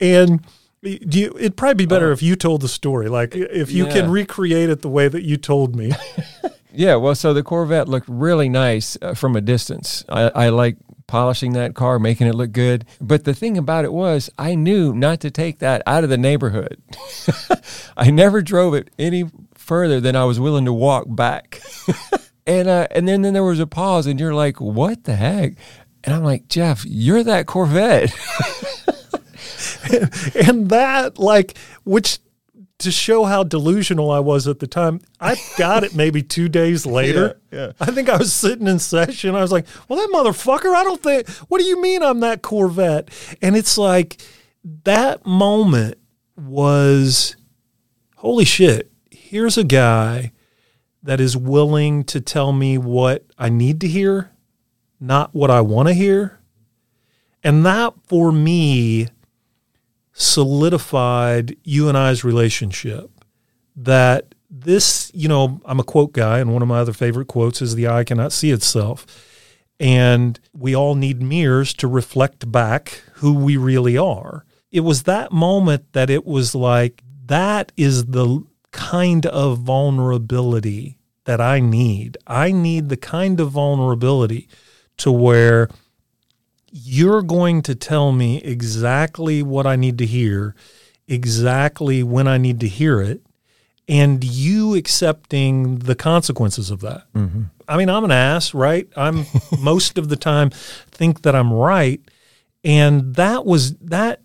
And 0.00 0.44
do 0.94 1.18
you, 1.18 1.34
it'd 1.38 1.56
probably 1.56 1.74
be 1.74 1.86
better 1.86 2.12
if 2.12 2.22
you 2.22 2.36
told 2.36 2.60
the 2.62 2.68
story. 2.68 3.08
Like, 3.08 3.34
if 3.34 3.70
you 3.70 3.86
can 3.86 4.10
recreate 4.10 4.70
it 4.70 4.82
the 4.82 4.88
way 4.88 5.08
that 5.08 5.22
you 5.22 5.36
told 5.36 5.76
me. 5.76 5.92
Yeah, 6.76 6.96
well, 6.96 7.14
so 7.14 7.32
the 7.32 7.42
Corvette 7.42 7.88
looked 7.88 8.06
really 8.06 8.50
nice 8.50 8.98
uh, 9.00 9.14
from 9.14 9.34
a 9.34 9.40
distance. 9.40 10.04
I, 10.10 10.24
I 10.34 10.48
like 10.50 10.76
polishing 11.06 11.54
that 11.54 11.74
car, 11.74 11.98
making 11.98 12.26
it 12.26 12.34
look 12.34 12.52
good. 12.52 12.84
But 13.00 13.24
the 13.24 13.32
thing 13.32 13.56
about 13.56 13.86
it 13.86 13.94
was, 13.94 14.28
I 14.38 14.54
knew 14.54 14.92
not 14.94 15.20
to 15.20 15.30
take 15.30 15.60
that 15.60 15.82
out 15.86 16.04
of 16.04 16.10
the 16.10 16.18
neighborhood. 16.18 16.76
I 17.96 18.10
never 18.10 18.42
drove 18.42 18.74
it 18.74 18.90
any 18.98 19.24
further 19.54 20.00
than 20.00 20.16
I 20.16 20.24
was 20.24 20.38
willing 20.38 20.66
to 20.66 20.72
walk 20.72 21.06
back. 21.08 21.62
and 22.46 22.68
uh, 22.68 22.88
and 22.90 23.08
then, 23.08 23.22
then 23.22 23.32
there 23.32 23.42
was 23.42 23.60
a 23.60 23.66
pause, 23.66 24.06
and 24.06 24.20
you're 24.20 24.34
like, 24.34 24.60
"What 24.60 25.04
the 25.04 25.16
heck?" 25.16 25.54
And 26.04 26.14
I'm 26.14 26.24
like, 26.24 26.48
"Jeff, 26.48 26.84
you're 26.84 27.24
that 27.24 27.46
Corvette." 27.46 28.14
and 30.34 30.68
that, 30.70 31.18
like, 31.18 31.56
which 31.84 32.18
to 32.78 32.90
show 32.90 33.24
how 33.24 33.42
delusional 33.42 34.10
I 34.10 34.18
was 34.18 34.46
at 34.46 34.58
the 34.58 34.66
time, 34.66 35.00
I 35.20 35.36
got 35.56 35.82
it 35.84 35.94
maybe 35.94 36.22
two 36.22 36.48
days 36.48 36.84
later. 36.86 37.40
Yeah, 37.50 37.58
yeah. 37.58 37.72
I 37.80 37.86
think 37.86 38.08
I 38.08 38.16
was 38.16 38.32
sitting 38.32 38.66
in 38.66 38.78
session. 38.78 39.34
I 39.34 39.40
was 39.40 39.52
like, 39.52 39.66
well, 39.88 39.98
that 39.98 40.14
motherfucker, 40.14 40.74
I 40.74 40.84
don't 40.84 41.02
think, 41.02 41.28
what 41.48 41.58
do 41.60 41.64
you 41.64 41.80
mean 41.80 42.02
I'm 42.02 42.20
that 42.20 42.42
Corvette? 42.42 43.08
And 43.40 43.56
it's 43.56 43.78
like, 43.78 44.20
that 44.84 45.24
moment 45.24 45.98
was, 46.36 47.36
holy 48.16 48.44
shit, 48.44 48.90
here's 49.10 49.56
a 49.56 49.64
guy 49.64 50.32
that 51.02 51.20
is 51.20 51.36
willing 51.36 52.04
to 52.04 52.20
tell 52.20 52.52
me 52.52 52.76
what 52.76 53.24
I 53.38 53.48
need 53.48 53.80
to 53.82 53.88
hear, 53.88 54.32
not 55.00 55.34
what 55.34 55.50
I 55.50 55.60
want 55.60 55.88
to 55.88 55.94
hear. 55.94 56.40
And 57.44 57.64
that 57.64 57.94
for 58.08 58.32
me 58.32 59.08
solidified 60.18 61.56
you 61.62 61.88
and 61.88 61.96
I's 61.96 62.24
relationship. 62.24 63.10
That 63.76 64.34
this, 64.50 65.10
you 65.14 65.28
know, 65.28 65.60
I'm 65.66 65.78
a 65.78 65.84
quote 65.84 66.12
guy, 66.12 66.38
and 66.38 66.52
one 66.52 66.62
of 66.62 66.68
my 66.68 66.78
other 66.78 66.94
favorite 66.94 67.28
quotes 67.28 67.60
is 67.60 67.74
the 67.74 67.88
eye 67.88 68.04
cannot 68.04 68.32
see 68.32 68.50
itself. 68.50 69.06
And 69.78 70.40
we 70.54 70.74
all 70.74 70.94
need 70.94 71.20
mirrors 71.20 71.74
to 71.74 71.86
reflect 71.86 72.50
back 72.50 73.02
who 73.14 73.34
we 73.34 73.58
really 73.58 73.98
are. 73.98 74.46
It 74.72 74.80
was 74.80 75.02
that 75.02 75.32
moment 75.32 75.92
that 75.92 76.08
it 76.08 76.24
was 76.24 76.54
like, 76.54 77.02
that 77.26 77.72
is 77.76 78.06
the 78.06 78.42
kind 78.72 79.26
of 79.26 79.58
vulnerability 79.58 80.98
that 81.24 81.40
I 81.40 81.60
need. 81.60 82.16
I 82.26 82.52
need 82.52 82.88
the 82.88 82.96
kind 82.96 83.38
of 83.38 83.50
vulnerability 83.50 84.48
to 84.98 85.12
where 85.12 85.68
you're 86.84 87.22
going 87.22 87.62
to 87.62 87.74
tell 87.74 88.12
me 88.12 88.38
exactly 88.42 89.42
what 89.42 89.66
I 89.66 89.76
need 89.76 89.96
to 89.98 90.06
hear, 90.06 90.54
exactly 91.08 92.02
when 92.02 92.28
I 92.28 92.36
need 92.36 92.60
to 92.60 92.68
hear 92.68 93.00
it, 93.00 93.22
and 93.88 94.22
you 94.22 94.74
accepting 94.74 95.78
the 95.78 95.94
consequences 95.94 96.70
of 96.70 96.80
that. 96.80 97.10
Mm-hmm. 97.14 97.44
I 97.66 97.76
mean, 97.78 97.88
I'm 97.88 98.04
an 98.04 98.10
ass, 98.10 98.52
right? 98.52 98.86
I'm 98.94 99.24
most 99.58 99.96
of 99.96 100.10
the 100.10 100.16
time 100.16 100.50
think 100.90 101.22
that 101.22 101.34
I'm 101.34 101.52
right. 101.52 102.00
And 102.62 103.14
that 103.14 103.46
was 103.46 103.74
that 103.76 104.20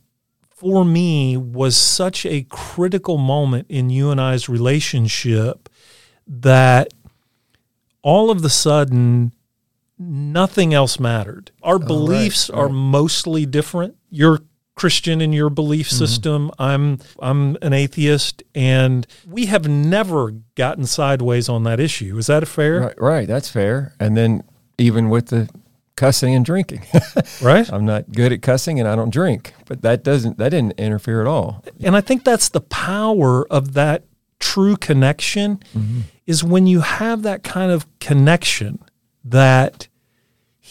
for 0.49 0.83
me 0.83 1.37
was 1.37 1.77
such 1.77 2.25
a 2.25 2.43
critical 2.49 3.17
moment 3.17 3.67
in 3.69 3.89
you 3.89 4.11
and 4.11 4.19
I's 4.19 4.49
relationship 4.49 5.69
that 6.27 6.93
all 8.01 8.29
of 8.29 8.41
the 8.41 8.49
sudden 8.49 9.31
nothing 10.01 10.73
else 10.73 10.99
mattered. 10.99 11.51
Our 11.61 11.75
oh, 11.75 11.79
beliefs 11.79 12.49
are 12.49 12.69
mostly 12.69 13.45
different. 13.45 13.95
You're 14.09 14.39
Christian 14.75 15.21
in 15.21 15.31
your 15.31 15.49
belief 15.49 15.89
mm-hmm. 15.89 15.97
system. 15.97 16.51
I'm 16.57 16.99
I'm 17.19 17.57
an 17.61 17.73
atheist 17.73 18.41
and 18.55 19.05
we 19.27 19.45
have 19.45 19.67
never 19.67 20.31
gotten 20.55 20.85
sideways 20.85 21.49
on 21.49 21.63
that 21.63 21.79
issue. 21.79 22.17
Is 22.17 22.27
that 22.27 22.47
fair? 22.47 22.81
right, 22.81 23.01
right, 23.01 23.27
that's 23.27 23.49
fair. 23.49 23.93
And 23.99 24.17
then 24.17 24.43
even 24.77 25.09
with 25.09 25.27
the 25.27 25.49
cussing 25.95 26.33
and 26.33 26.43
drinking. 26.43 26.83
Right? 27.41 27.71
I'm 27.71 27.85
not 27.85 28.11
good 28.11 28.31
at 28.31 28.41
cussing 28.41 28.79
and 28.79 28.87
I 28.87 28.95
don't 28.95 29.09
drink, 29.11 29.53
but 29.65 29.81
that 29.81 30.03
doesn't 30.03 30.37
that 30.37 30.49
didn't 30.49 30.79
interfere 30.79 31.21
at 31.21 31.27
all. 31.27 31.63
And 31.83 31.95
I 31.95 32.01
think 32.01 32.23
that's 32.23 32.49
the 32.49 32.61
power 32.61 33.45
of 33.51 33.73
that 33.73 34.03
true 34.39 34.75
connection 34.75 35.57
mm-hmm. 35.75 36.01
is 36.25 36.43
when 36.43 36.67
you 36.67 36.81
have 36.81 37.23
that 37.23 37.43
kind 37.43 37.71
of 37.71 37.87
connection 37.99 38.79
that 39.23 39.87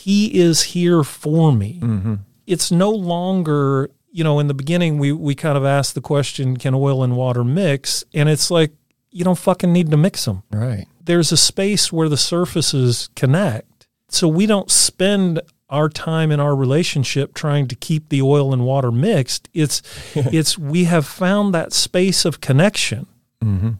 he 0.00 0.40
is 0.40 0.62
here 0.62 1.04
for 1.04 1.52
me. 1.52 1.78
Mm-hmm. 1.82 2.14
It's 2.46 2.70
no 2.70 2.90
longer, 2.90 3.90
you 4.10 4.24
know, 4.24 4.38
in 4.38 4.46
the 4.48 4.54
beginning 4.54 4.98
we 4.98 5.12
we 5.12 5.34
kind 5.34 5.58
of 5.58 5.64
asked 5.64 5.94
the 5.94 6.00
question, 6.00 6.56
can 6.56 6.74
oil 6.74 7.02
and 7.02 7.16
water 7.16 7.44
mix? 7.44 8.02
And 8.14 8.28
it's 8.28 8.50
like 8.50 8.72
you 9.10 9.24
don't 9.24 9.38
fucking 9.38 9.72
need 9.72 9.90
to 9.90 9.96
mix 9.96 10.24
them. 10.24 10.42
Right. 10.50 10.86
There's 11.04 11.32
a 11.32 11.36
space 11.36 11.92
where 11.92 12.08
the 12.08 12.16
surfaces 12.16 13.10
connect. 13.14 13.88
So 14.08 14.26
we 14.26 14.46
don't 14.46 14.70
spend 14.70 15.40
our 15.68 15.88
time 15.88 16.32
in 16.32 16.40
our 16.40 16.56
relationship 16.56 17.34
trying 17.34 17.68
to 17.68 17.76
keep 17.76 18.08
the 18.08 18.22
oil 18.22 18.52
and 18.52 18.64
water 18.64 18.90
mixed. 18.90 19.48
It's 19.52 19.82
it's 20.14 20.56
we 20.56 20.84
have 20.84 21.06
found 21.06 21.54
that 21.54 21.72
space 21.74 22.24
of 22.24 22.40
connection. 22.40 23.06
Mm-hmm. 23.44 23.70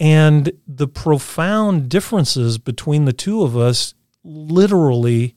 And 0.00 0.52
the 0.66 0.88
profound 0.88 1.88
differences 1.90 2.56
between 2.56 3.04
the 3.04 3.12
two 3.12 3.42
of 3.42 3.56
us 3.56 3.94
literally 4.22 5.34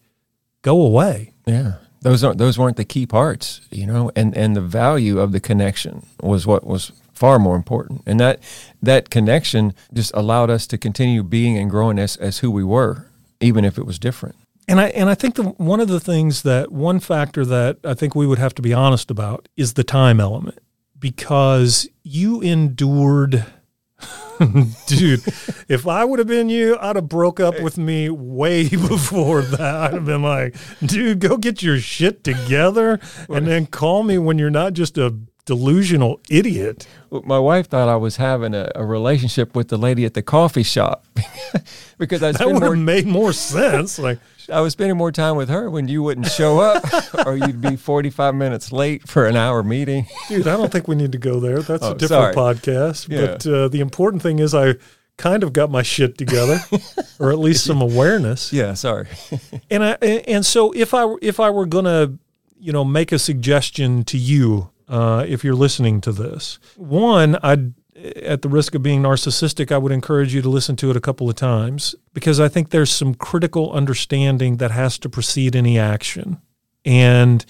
go 0.61 0.81
away. 0.81 1.33
Yeah. 1.45 1.73
those 2.01 2.23
aren't 2.23 2.37
those 2.37 2.57
weren't 2.57 2.77
the 2.77 2.85
key 2.85 3.05
parts, 3.05 3.61
you 3.71 3.85
know, 3.85 4.11
and 4.15 4.35
and 4.35 4.55
the 4.55 4.61
value 4.61 5.19
of 5.19 5.31
the 5.31 5.39
connection 5.39 6.05
was 6.21 6.45
what 6.47 6.65
was 6.65 6.91
far 7.13 7.37
more 7.37 7.55
important, 7.55 8.01
and 8.05 8.19
that 8.19 8.39
that 8.81 9.09
connection 9.09 9.73
just 9.93 10.11
allowed 10.15 10.49
us 10.49 10.65
to 10.67 10.77
continue 10.77 11.23
being 11.23 11.57
and 11.57 11.69
growing 11.69 11.99
as 11.99 12.17
as 12.17 12.39
who 12.39 12.49
we 12.49 12.63
were, 12.63 13.07
even 13.39 13.63
if 13.65 13.77
it 13.77 13.85
was 13.85 13.99
different. 13.99 14.35
And 14.67 14.79
I 14.79 14.87
and 14.89 15.09
I 15.09 15.15
think 15.15 15.35
the, 15.35 15.43
one 15.43 15.79
of 15.79 15.87
the 15.87 15.99
things 15.99 16.41
that 16.43 16.71
one 16.71 16.99
factor 16.99 17.45
that 17.45 17.77
I 17.83 17.93
think 17.93 18.15
we 18.15 18.25
would 18.25 18.39
have 18.39 18.55
to 18.55 18.61
be 18.61 18.73
honest 18.73 19.11
about 19.11 19.47
is 19.55 19.73
the 19.73 19.83
time 19.83 20.19
element, 20.19 20.59
because 20.97 21.87
you 22.03 22.41
endured. 22.41 23.45
Dude, 24.87 25.21
if 25.67 25.87
I 25.87 26.03
would 26.03 26.19
have 26.19 26.27
been 26.27 26.49
you, 26.49 26.77
I'd 26.79 26.95
have 26.95 27.09
broke 27.09 27.39
up 27.39 27.59
with 27.61 27.77
me 27.77 28.09
way 28.09 28.67
before 28.69 29.41
that. 29.41 29.75
I'd 29.75 29.93
have 29.93 30.05
been 30.05 30.23
like, 30.23 30.55
dude, 30.85 31.19
go 31.19 31.37
get 31.37 31.61
your 31.61 31.79
shit 31.79 32.23
together 32.23 32.99
and 33.29 33.47
then 33.47 33.65
call 33.65 34.03
me 34.03 34.17
when 34.17 34.37
you're 34.37 34.49
not 34.49 34.73
just 34.73 34.97
a 34.97 35.15
delusional 35.45 36.19
idiot. 36.29 36.87
My 37.11 37.39
wife 37.39 37.67
thought 37.67 37.89
I 37.89 37.95
was 37.97 38.17
having 38.17 38.53
a, 38.53 38.71
a 38.75 38.85
relationship 38.85 39.55
with 39.55 39.67
the 39.67 39.77
lady 39.77 40.05
at 40.05 40.13
the 40.13 40.21
coffee 40.21 40.63
shop 40.63 41.05
because 41.97 42.23
I 42.23 42.31
That 42.31 42.49
would 42.49 42.63
have 42.63 42.77
made 42.77 43.05
more 43.05 43.33
sense. 43.33 43.99
Like, 43.99 44.19
I 44.51 44.61
was 44.61 44.73
spending 44.73 44.97
more 44.97 45.11
time 45.11 45.35
with 45.35 45.49
her 45.49 45.69
when 45.69 45.87
you 45.87 46.03
wouldn't 46.03 46.27
show 46.27 46.59
up, 46.59 46.83
or 47.25 47.35
you'd 47.35 47.61
be 47.61 47.75
forty 47.75 48.09
five 48.09 48.35
minutes 48.35 48.71
late 48.71 49.07
for 49.07 49.25
an 49.25 49.35
hour 49.35 49.63
meeting. 49.63 50.07
dude, 50.27 50.47
I 50.47 50.57
don't 50.57 50.71
think 50.71 50.87
we 50.87 50.95
need 50.95 51.11
to 51.13 51.17
go 51.17 51.39
there. 51.39 51.59
That's 51.61 51.83
Oh, 51.83 51.91
a 51.91 51.95
different 51.97 52.33
sorry. 52.35 52.55
podcast. 52.55 53.09
Yeah. 53.09 53.21
But 53.27 53.47
uh, 53.47 53.67
the 53.69 53.79
important 53.79 54.21
thing 54.21 54.39
is 54.39 54.53
I 54.53 54.75
kind 55.17 55.43
of 55.43 55.53
got 55.53 55.69
my 55.69 55.83
shit 55.83 56.17
together, 56.17 56.59
or 57.19 57.31
at 57.31 57.39
least 57.39 57.63
some 57.65 57.81
awareness. 57.81 58.51
Yeah, 58.61 58.73
sorry. 58.73 59.07
And 59.69 59.83
I 59.83 59.91
and 60.27 60.45
so 60.45 60.71
if 60.73 60.93
I 60.93 61.15
if 61.21 61.39
I 61.39 61.49
were 61.49 61.65
gonna 61.65 62.17
you 62.59 62.71
know 62.73 62.83
make 62.83 63.11
a 63.11 63.19
suggestion 63.19 64.03
to 64.05 64.17
you, 64.17 64.69
uh, 64.89 65.25
if 65.27 65.43
you're 65.43 65.55
listening 65.55 66.01
to 66.01 66.11
this, 66.11 66.59
one 66.75 67.37
I'd 67.43 67.73
at 67.95 68.41
the 68.41 68.49
risk 68.49 68.75
of 68.75 68.83
being 68.83 69.01
narcissistic, 69.01 69.71
I 69.71 69.77
would 69.77 69.91
encourage 69.91 70.33
you 70.33 70.41
to 70.41 70.49
listen 70.49 70.75
to 70.77 70.89
it 70.89 70.97
a 70.97 71.01
couple 71.01 71.29
of 71.29 71.35
times 71.35 71.95
because 72.13 72.39
I 72.39 72.47
think 72.47 72.69
there's 72.69 72.91
some 72.91 73.13
critical 73.13 73.71
understanding 73.71 74.57
that 74.57 74.71
has 74.71 74.97
to 74.99 75.09
precede 75.09 75.55
any 75.55 75.77
action, 75.77 76.41
and 76.85 77.45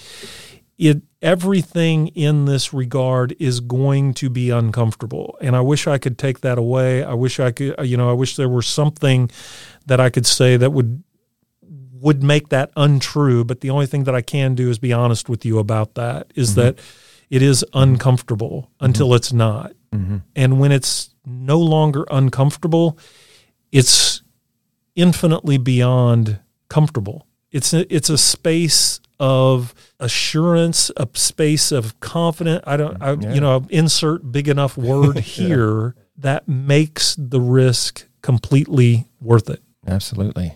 it 0.78 1.04
everything 1.22 2.08
in 2.08 2.46
this 2.46 2.74
regard 2.74 3.36
is 3.40 3.60
going 3.60 4.14
to 4.16 4.30
be 4.30 4.50
uncomfortable. 4.50 5.38
And 5.40 5.56
i 5.56 5.62
wish 5.62 5.86
i 5.86 6.00
could 6.00 6.18
take 6.18 6.42
that 6.42 6.58
away. 6.58 7.04
I 7.04 7.14
wish 7.14 7.40
i 7.40 7.52
could 7.52 7.76
you 7.84 7.96
know 7.96 8.10
i 8.10 8.14
wish 8.14 8.36
there 8.36 8.50
were 8.50 8.64
something 8.64 9.30
that 9.86 10.00
i 10.00 10.10
could 10.10 10.26
say 10.26 10.58
that 10.58 10.72
would 10.72 11.04
would 11.94 12.24
make 12.24 12.50
that 12.50 12.72
untrue. 12.76 13.44
But 13.44 13.62
the 13.62 13.70
only 13.70 13.86
thing 13.86 14.06
that 14.06 14.16
i 14.16 14.22
can 14.22 14.56
do 14.56 14.72
is 14.72 14.80
be 14.80 14.92
honest 14.92 15.30
with 15.30 15.46
you 15.46 15.60
about 15.60 15.94
that 15.94 16.32
is 16.36 16.52
mm-hmm. 16.52 16.62
that 16.62 16.80
it 17.32 17.41
is 17.41 17.65
uncomfortable 17.74 18.70
until 18.80 19.08
mm-hmm. 19.08 19.15
it's 19.15 19.34
not 19.34 19.72
mm-hmm. 19.91 20.17
and 20.36 20.60
when 20.60 20.72
it's 20.72 21.15
no 21.26 21.58
longer 21.58 22.06
uncomfortable 22.12 22.98
it's 23.72 24.22
infinitely 24.96 25.58
beyond 25.58 26.39
comfortable. 26.70 27.28
It's 27.52 27.74
a, 27.74 27.94
it's 27.94 28.10
a 28.10 28.17
space 28.17 29.00
of 29.20 29.74
assurance, 30.00 30.89
a 30.98 31.08
space 31.13 31.72
of 31.72 32.00
confident. 32.00 32.63
I 32.65 32.78
don't, 32.78 33.02
I, 33.02 33.15
mm, 33.15 33.24
Yeah. 33.24 33.34
you 33.34 33.41
know, 33.41 33.65
insert 33.70 34.32
big 34.32 34.48
enough 34.48 34.78
word 34.78 35.20
here 35.38 35.96
that 36.17 36.48
makes 36.48 37.15
the 37.15 37.41
risk 37.41 38.06
completely 38.22 39.08
worth 39.20 39.50
it. 39.50 39.62
Absolutely. 39.86 40.54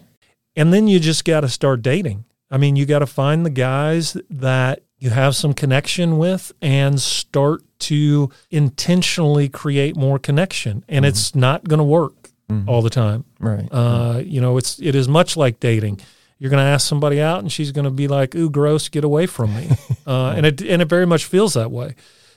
And 0.55 0.73
then 0.73 0.87
you 0.87 0.99
just 0.99 1.25
got 1.25 1.41
to 1.41 1.49
start 1.49 1.81
dating. 1.81 2.25
I 2.49 2.57
mean, 2.57 2.75
you 2.75 2.85
got 2.85 2.99
to 2.99 3.07
find 3.07 3.45
the 3.45 3.49
guys 3.49 4.15
that 4.29 4.83
you 4.97 5.09
have 5.09 5.35
some 5.35 5.53
connection 5.53 6.17
with 6.17 6.51
and 6.61 6.99
start 6.99 7.63
to 7.79 8.29
intentionally 8.49 9.49
create 9.49 9.95
more 9.95 10.17
connection. 10.17 10.83
And 10.87 11.05
it's 11.05 11.35
not 11.35 11.67
going 11.67 11.79
to 11.79 11.83
work 11.83 12.25
all 12.67 12.81
the 12.81 12.89
time. 12.89 13.25
Right. 13.39 13.67
Uh, 13.71 14.21
you 14.23 14.39
know, 14.41 14.57
it's 14.57 14.79
it 14.79 14.95
is 14.95 15.07
much 15.07 15.35
like 15.35 15.59
dating. 15.59 15.99
You're 16.37 16.49
going 16.49 16.63
to 16.63 16.69
ask 16.69 16.87
somebody 16.87 17.21
out, 17.21 17.39
and 17.39 17.51
she's 17.51 17.71
going 17.71 17.85
to 17.85 17.91
be 17.91 18.07
like, 18.07 18.35
"Ooh, 18.35 18.49
gross, 18.49 18.89
get 18.89 19.03
away 19.03 19.25
from 19.25 19.55
me," 19.55 19.69
uh, 20.07 20.33
and 20.35 20.45
it 20.45 20.61
and 20.61 20.81
it 20.81 20.89
very 20.89 21.07
much 21.07 21.25
feels 21.25 21.53
that 21.53 21.71
way. 21.71 21.95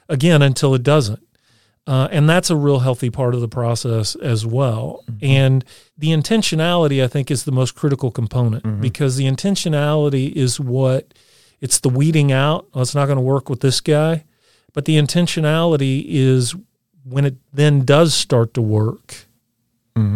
Again, 0.09 0.40
until 0.40 0.75
it 0.75 0.83
doesn't, 0.83 1.23
uh, 1.87 2.09
and 2.11 2.29
that's 2.29 2.49
a 2.49 2.57
real 2.57 2.79
healthy 2.79 3.11
part 3.11 3.35
of 3.35 3.40
the 3.40 3.49
process 3.49 4.14
as 4.14 4.47
well. 4.47 5.05
And 5.21 5.64
the 5.99 6.09
intentionality, 6.09 7.03
I 7.03 7.09
think, 7.09 7.31
is 7.31 7.44
the 7.44 7.53
most 7.53 7.75
critical 7.75 8.11
component 8.11 8.81
because 8.81 9.16
the 9.16 9.25
intentionality 9.25 10.33
is 10.33 10.59
what 10.59 11.12
it's 11.61 11.81
the 11.81 11.88
weeding 11.88 12.33
out. 12.33 12.66
Oh, 12.75 12.83
it's 12.83 12.94
not 12.94 13.07
going 13.07 13.16
to 13.16 13.23
work 13.23 13.49
with 13.49 13.61
this 13.61 13.81
guy, 13.81 14.25
but 14.73 14.85
the 14.85 14.99
intentionality 14.99 16.05
is 16.07 16.55
when 17.05 17.25
it 17.25 17.37
then 17.53 17.85
does 17.85 18.14
start 18.14 18.55
to 18.55 18.62
work 18.62 19.29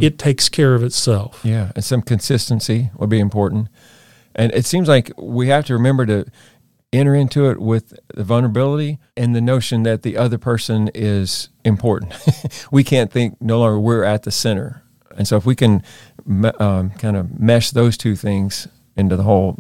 it 0.01 0.19
takes 0.19 0.49
care 0.49 0.75
of 0.75 0.83
itself. 0.83 1.41
Yeah, 1.45 1.73
and 1.75 1.85
some 1.85 2.03
consistency 2.03 2.91
would 2.97 3.11
be 3.11 3.21
important. 3.21 3.69
And 4.35 4.53
it 4.53 4.65
seems 4.65 4.89
like 4.89 5.11
we 5.19 5.49
have 5.49 5.65
to 5.67 5.75
remember 5.75 6.07
to 6.07 6.25
enter 6.93 7.15
into 7.15 7.51
it 7.51 7.59
with 7.59 7.95
the 8.15 8.25
vulnerability 8.25 8.99
and 9.17 9.35
the 9.35 9.41
notion 9.41 9.83
that 9.83 10.03
the 10.03 10.17
other 10.17 10.39
person 10.39 10.91
is 10.95 11.49
important. 11.65 12.15
we 12.71 12.85
can't 12.85 13.11
think 13.11 13.41
no 13.41 13.61
longer 13.61 13.79
we're 13.79 14.05
at 14.05 14.23
the 14.23 14.31
center. 14.31 14.83
And 15.17 15.27
so 15.27 15.37
if 15.37 15.45
we 15.45 15.55
can 15.55 15.83
um, 16.59 16.91
kind 16.91 17.17
of 17.17 17.39
mesh 17.39 17.71
those 17.71 17.97
two 17.97 18.15
things 18.15 18.69
into 18.97 19.17
the 19.17 19.23
whole 19.23 19.59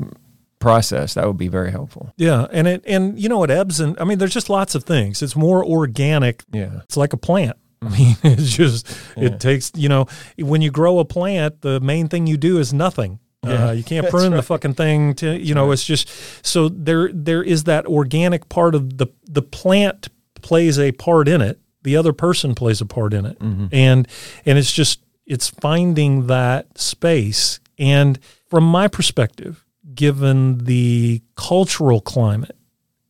process, 0.62 1.14
that 1.14 1.27
would 1.27 1.37
be 1.37 1.48
very 1.48 1.70
helpful. 1.70 2.12
Yeah, 2.16 2.46
and 2.51 2.66
it 2.66 2.85
and 2.87 3.18
you 3.18 3.29
know 3.29 3.42
it 3.44 3.51
ebbs 3.51 3.81
and 3.81 3.98
I 3.98 4.05
mean 4.05 4.18
there's 4.18 4.33
just 4.33 4.48
lots 4.48 4.75
of 4.75 4.85
things. 4.85 5.22
It's 5.22 5.37
more 5.37 5.64
organic. 5.64 6.44
Yeah. 6.53 6.81
It's 6.85 6.96
like 6.96 7.12
a 7.12 7.16
plant. 7.16 7.57
I 7.83 7.88
mean, 7.88 8.16
it's 8.22 8.57
just 8.57 8.96
it 9.16 9.40
takes 9.40 9.72
you 9.75 9.88
know 9.88 10.07
when 10.38 10.62
you 10.62 10.70
grow 10.70 10.98
a 11.01 11.05
plant, 11.05 11.62
the 11.62 11.81
main 11.81 12.09
thing 12.09 12.27
you 12.27 12.37
do 12.37 12.59
is 12.59 12.72
nothing. 12.72 13.18
Yeah, 13.44 13.68
uh, 13.68 13.72
you 13.72 13.83
can't 13.83 14.09
prune 14.11 14.33
the 14.33 14.42
fucking 14.42 14.75
thing 14.75 15.14
to 15.16 15.37
you 15.37 15.55
know. 15.55 15.72
It's 15.72 15.85
just 15.85 16.09
so 16.46 16.68
there 16.68 17.11
there 17.12 17.42
is 17.42 17.64
that 17.64 17.87
organic 17.87 18.48
part 18.48 18.75
of 18.75 18.98
the 18.98 19.09
the 19.25 19.42
plant 19.42 20.09
plays 20.42 20.79
a 20.79 20.92
part 20.92 21.29
in 21.29 21.40
it. 21.40 21.59
The 21.83 21.96
other 21.96 22.12
person 22.12 22.55
plays 22.55 22.81
a 22.81 22.87
part 22.87 23.12
in 23.12 23.27
it, 23.27 23.37
and 23.40 24.07
and 24.46 24.59
it's 24.59 24.72
just 24.72 25.01
it's 25.27 25.48
finding 25.48 26.29
that 26.29 26.79
space. 26.79 27.59
And 27.79 28.20
from 28.48 28.64
my 28.64 28.87
perspective, 28.87 29.64
given 29.94 30.59
the 30.64 31.22
cultural 31.37 32.00
climate 32.00 32.57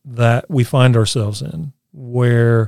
that 0.05 0.49
we 0.49 0.63
find 0.63 0.95
ourselves 0.95 1.41
in, 1.41 1.73
where 1.91 2.67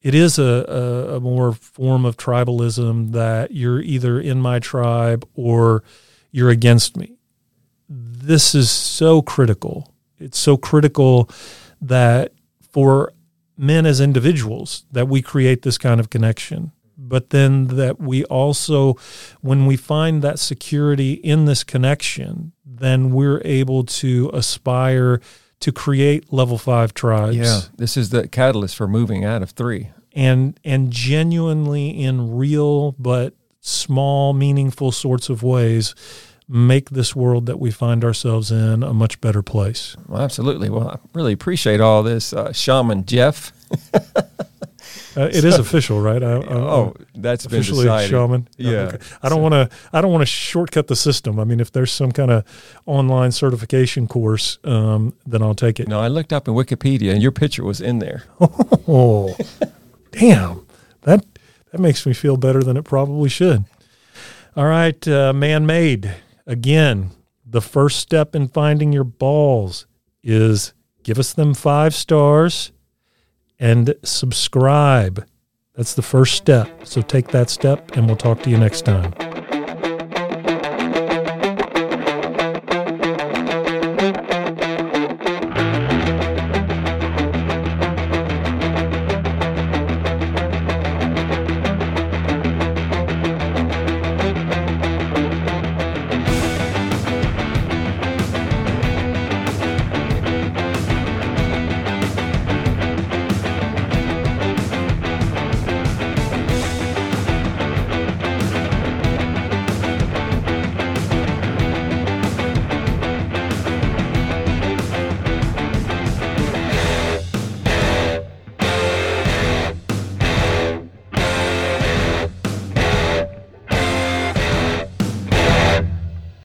it 0.00 0.14
is 0.14 0.38
a, 0.38 0.42
a, 0.42 1.16
a 1.16 1.20
more 1.20 1.52
form 1.52 2.04
of 2.04 2.16
tribalism 2.16 3.12
that 3.12 3.52
you're 3.52 3.80
either 3.80 4.20
in 4.20 4.40
my 4.40 4.58
tribe 4.58 5.26
or 5.34 5.84
you're 6.30 6.50
against 6.50 6.96
me. 6.96 7.14
This 7.88 8.54
is 8.54 8.70
so 8.70 9.22
critical. 9.22 9.92
It's 10.18 10.38
so 10.38 10.56
critical 10.56 11.28
that 11.80 12.32
for 12.72 13.12
men 13.56 13.86
as 13.86 14.00
individuals 14.00 14.84
that 14.90 15.08
we 15.08 15.22
create 15.22 15.62
this 15.62 15.78
kind 15.78 16.00
of 16.00 16.10
connection 16.10 16.72
but 16.96 17.30
then 17.30 17.68
that 17.68 17.98
we 18.00 18.24
also 18.24 18.94
when 19.40 19.66
we 19.66 19.76
find 19.76 20.22
that 20.22 20.38
security 20.38 21.12
in 21.14 21.44
this 21.46 21.64
connection 21.64 22.52
then 22.64 23.12
we're 23.12 23.40
able 23.44 23.84
to 23.84 24.30
aspire 24.32 25.20
to 25.60 25.70
create 25.72 26.32
level 26.32 26.58
5 26.58 26.92
tribes 26.94 27.36
Yeah. 27.36 27.60
This 27.76 27.96
is 27.96 28.10
the 28.10 28.26
catalyst 28.28 28.74
for 28.76 28.88
moving 28.88 29.24
out 29.24 29.42
of 29.42 29.50
three. 29.50 29.90
and 30.14 30.58
and 30.64 30.90
genuinely 30.92 31.88
in 32.02 32.34
real 32.36 32.92
but 32.92 33.34
small 33.60 34.32
meaningful 34.32 34.90
sorts 34.92 35.28
of 35.28 35.42
ways 35.42 35.94
make 36.48 36.90
this 36.90 37.14
world 37.16 37.46
that 37.46 37.58
we 37.60 37.70
find 37.70 38.04
ourselves 38.04 38.50
in 38.50 38.82
a 38.82 38.92
much 38.92 39.20
better 39.20 39.40
place 39.42 39.96
Well, 40.08 40.20
absolutely. 40.20 40.68
Well, 40.68 40.88
I 40.88 40.98
really 41.14 41.32
appreciate 41.32 41.80
all 41.80 42.02
this, 42.02 42.32
uh, 42.34 42.52
Shaman 42.52 43.06
Jeff. 43.06 43.52
uh, 45.16 45.28
it 45.32 45.44
is 45.44 45.58
official 45.58 46.00
right 46.00 46.22
I, 46.22 46.32
I, 46.32 46.54
Oh, 46.54 46.94
that's 47.14 47.46
been 47.46 47.60
officially 47.60 47.84
decided. 47.84 48.10
shaman 48.10 48.48
Yeah. 48.56 48.70
Okay. 48.92 48.98
i 49.22 49.28
don't 49.28 49.42
want 49.42 49.52
to 49.54 49.68
i 49.92 50.00
don't 50.00 50.10
want 50.12 50.22
to 50.22 50.26
shortcut 50.26 50.86
the 50.86 50.96
system 50.96 51.38
i 51.38 51.44
mean 51.44 51.60
if 51.60 51.70
there's 51.72 51.92
some 51.92 52.12
kind 52.12 52.30
of 52.30 52.44
online 52.86 53.32
certification 53.32 54.06
course 54.08 54.58
um, 54.64 55.14
then 55.26 55.42
i'll 55.42 55.54
take 55.54 55.78
it 55.80 55.88
No, 55.88 56.00
I 56.00 56.08
looked 56.08 56.32
up 56.32 56.48
in 56.48 56.54
Wikipedia, 56.54 57.12
and 57.12 57.22
your 57.22 57.32
picture 57.32 57.64
was 57.64 57.80
in 57.80 57.98
there. 57.98 58.24
oh 58.40 59.36
damn 60.10 60.66
that 61.02 61.24
that 61.70 61.80
makes 61.80 62.06
me 62.06 62.12
feel 62.12 62.36
better 62.36 62.62
than 62.62 62.76
it 62.76 62.84
probably 62.84 63.28
should 63.28 63.64
all 64.56 64.66
right 64.66 65.06
uh, 65.08 65.32
man-made 65.32 66.14
again 66.46 67.10
the 67.46 67.60
first 67.62 67.98
step 67.98 68.34
in 68.34 68.48
finding 68.48 68.92
your 68.92 69.04
balls 69.04 69.86
is 70.22 70.72
give 71.02 71.18
us 71.18 71.32
them 71.32 71.52
five 71.54 71.94
stars 71.94 72.72
and 73.62 73.94
subscribe. 74.02 75.26
That's 75.74 75.94
the 75.94 76.02
first 76.02 76.34
step. 76.34 76.86
So 76.86 77.00
take 77.00 77.28
that 77.28 77.48
step 77.48 77.96
and 77.96 78.06
we'll 78.06 78.16
talk 78.16 78.42
to 78.42 78.50
you 78.50 78.58
next 78.58 78.84
time 78.84 79.14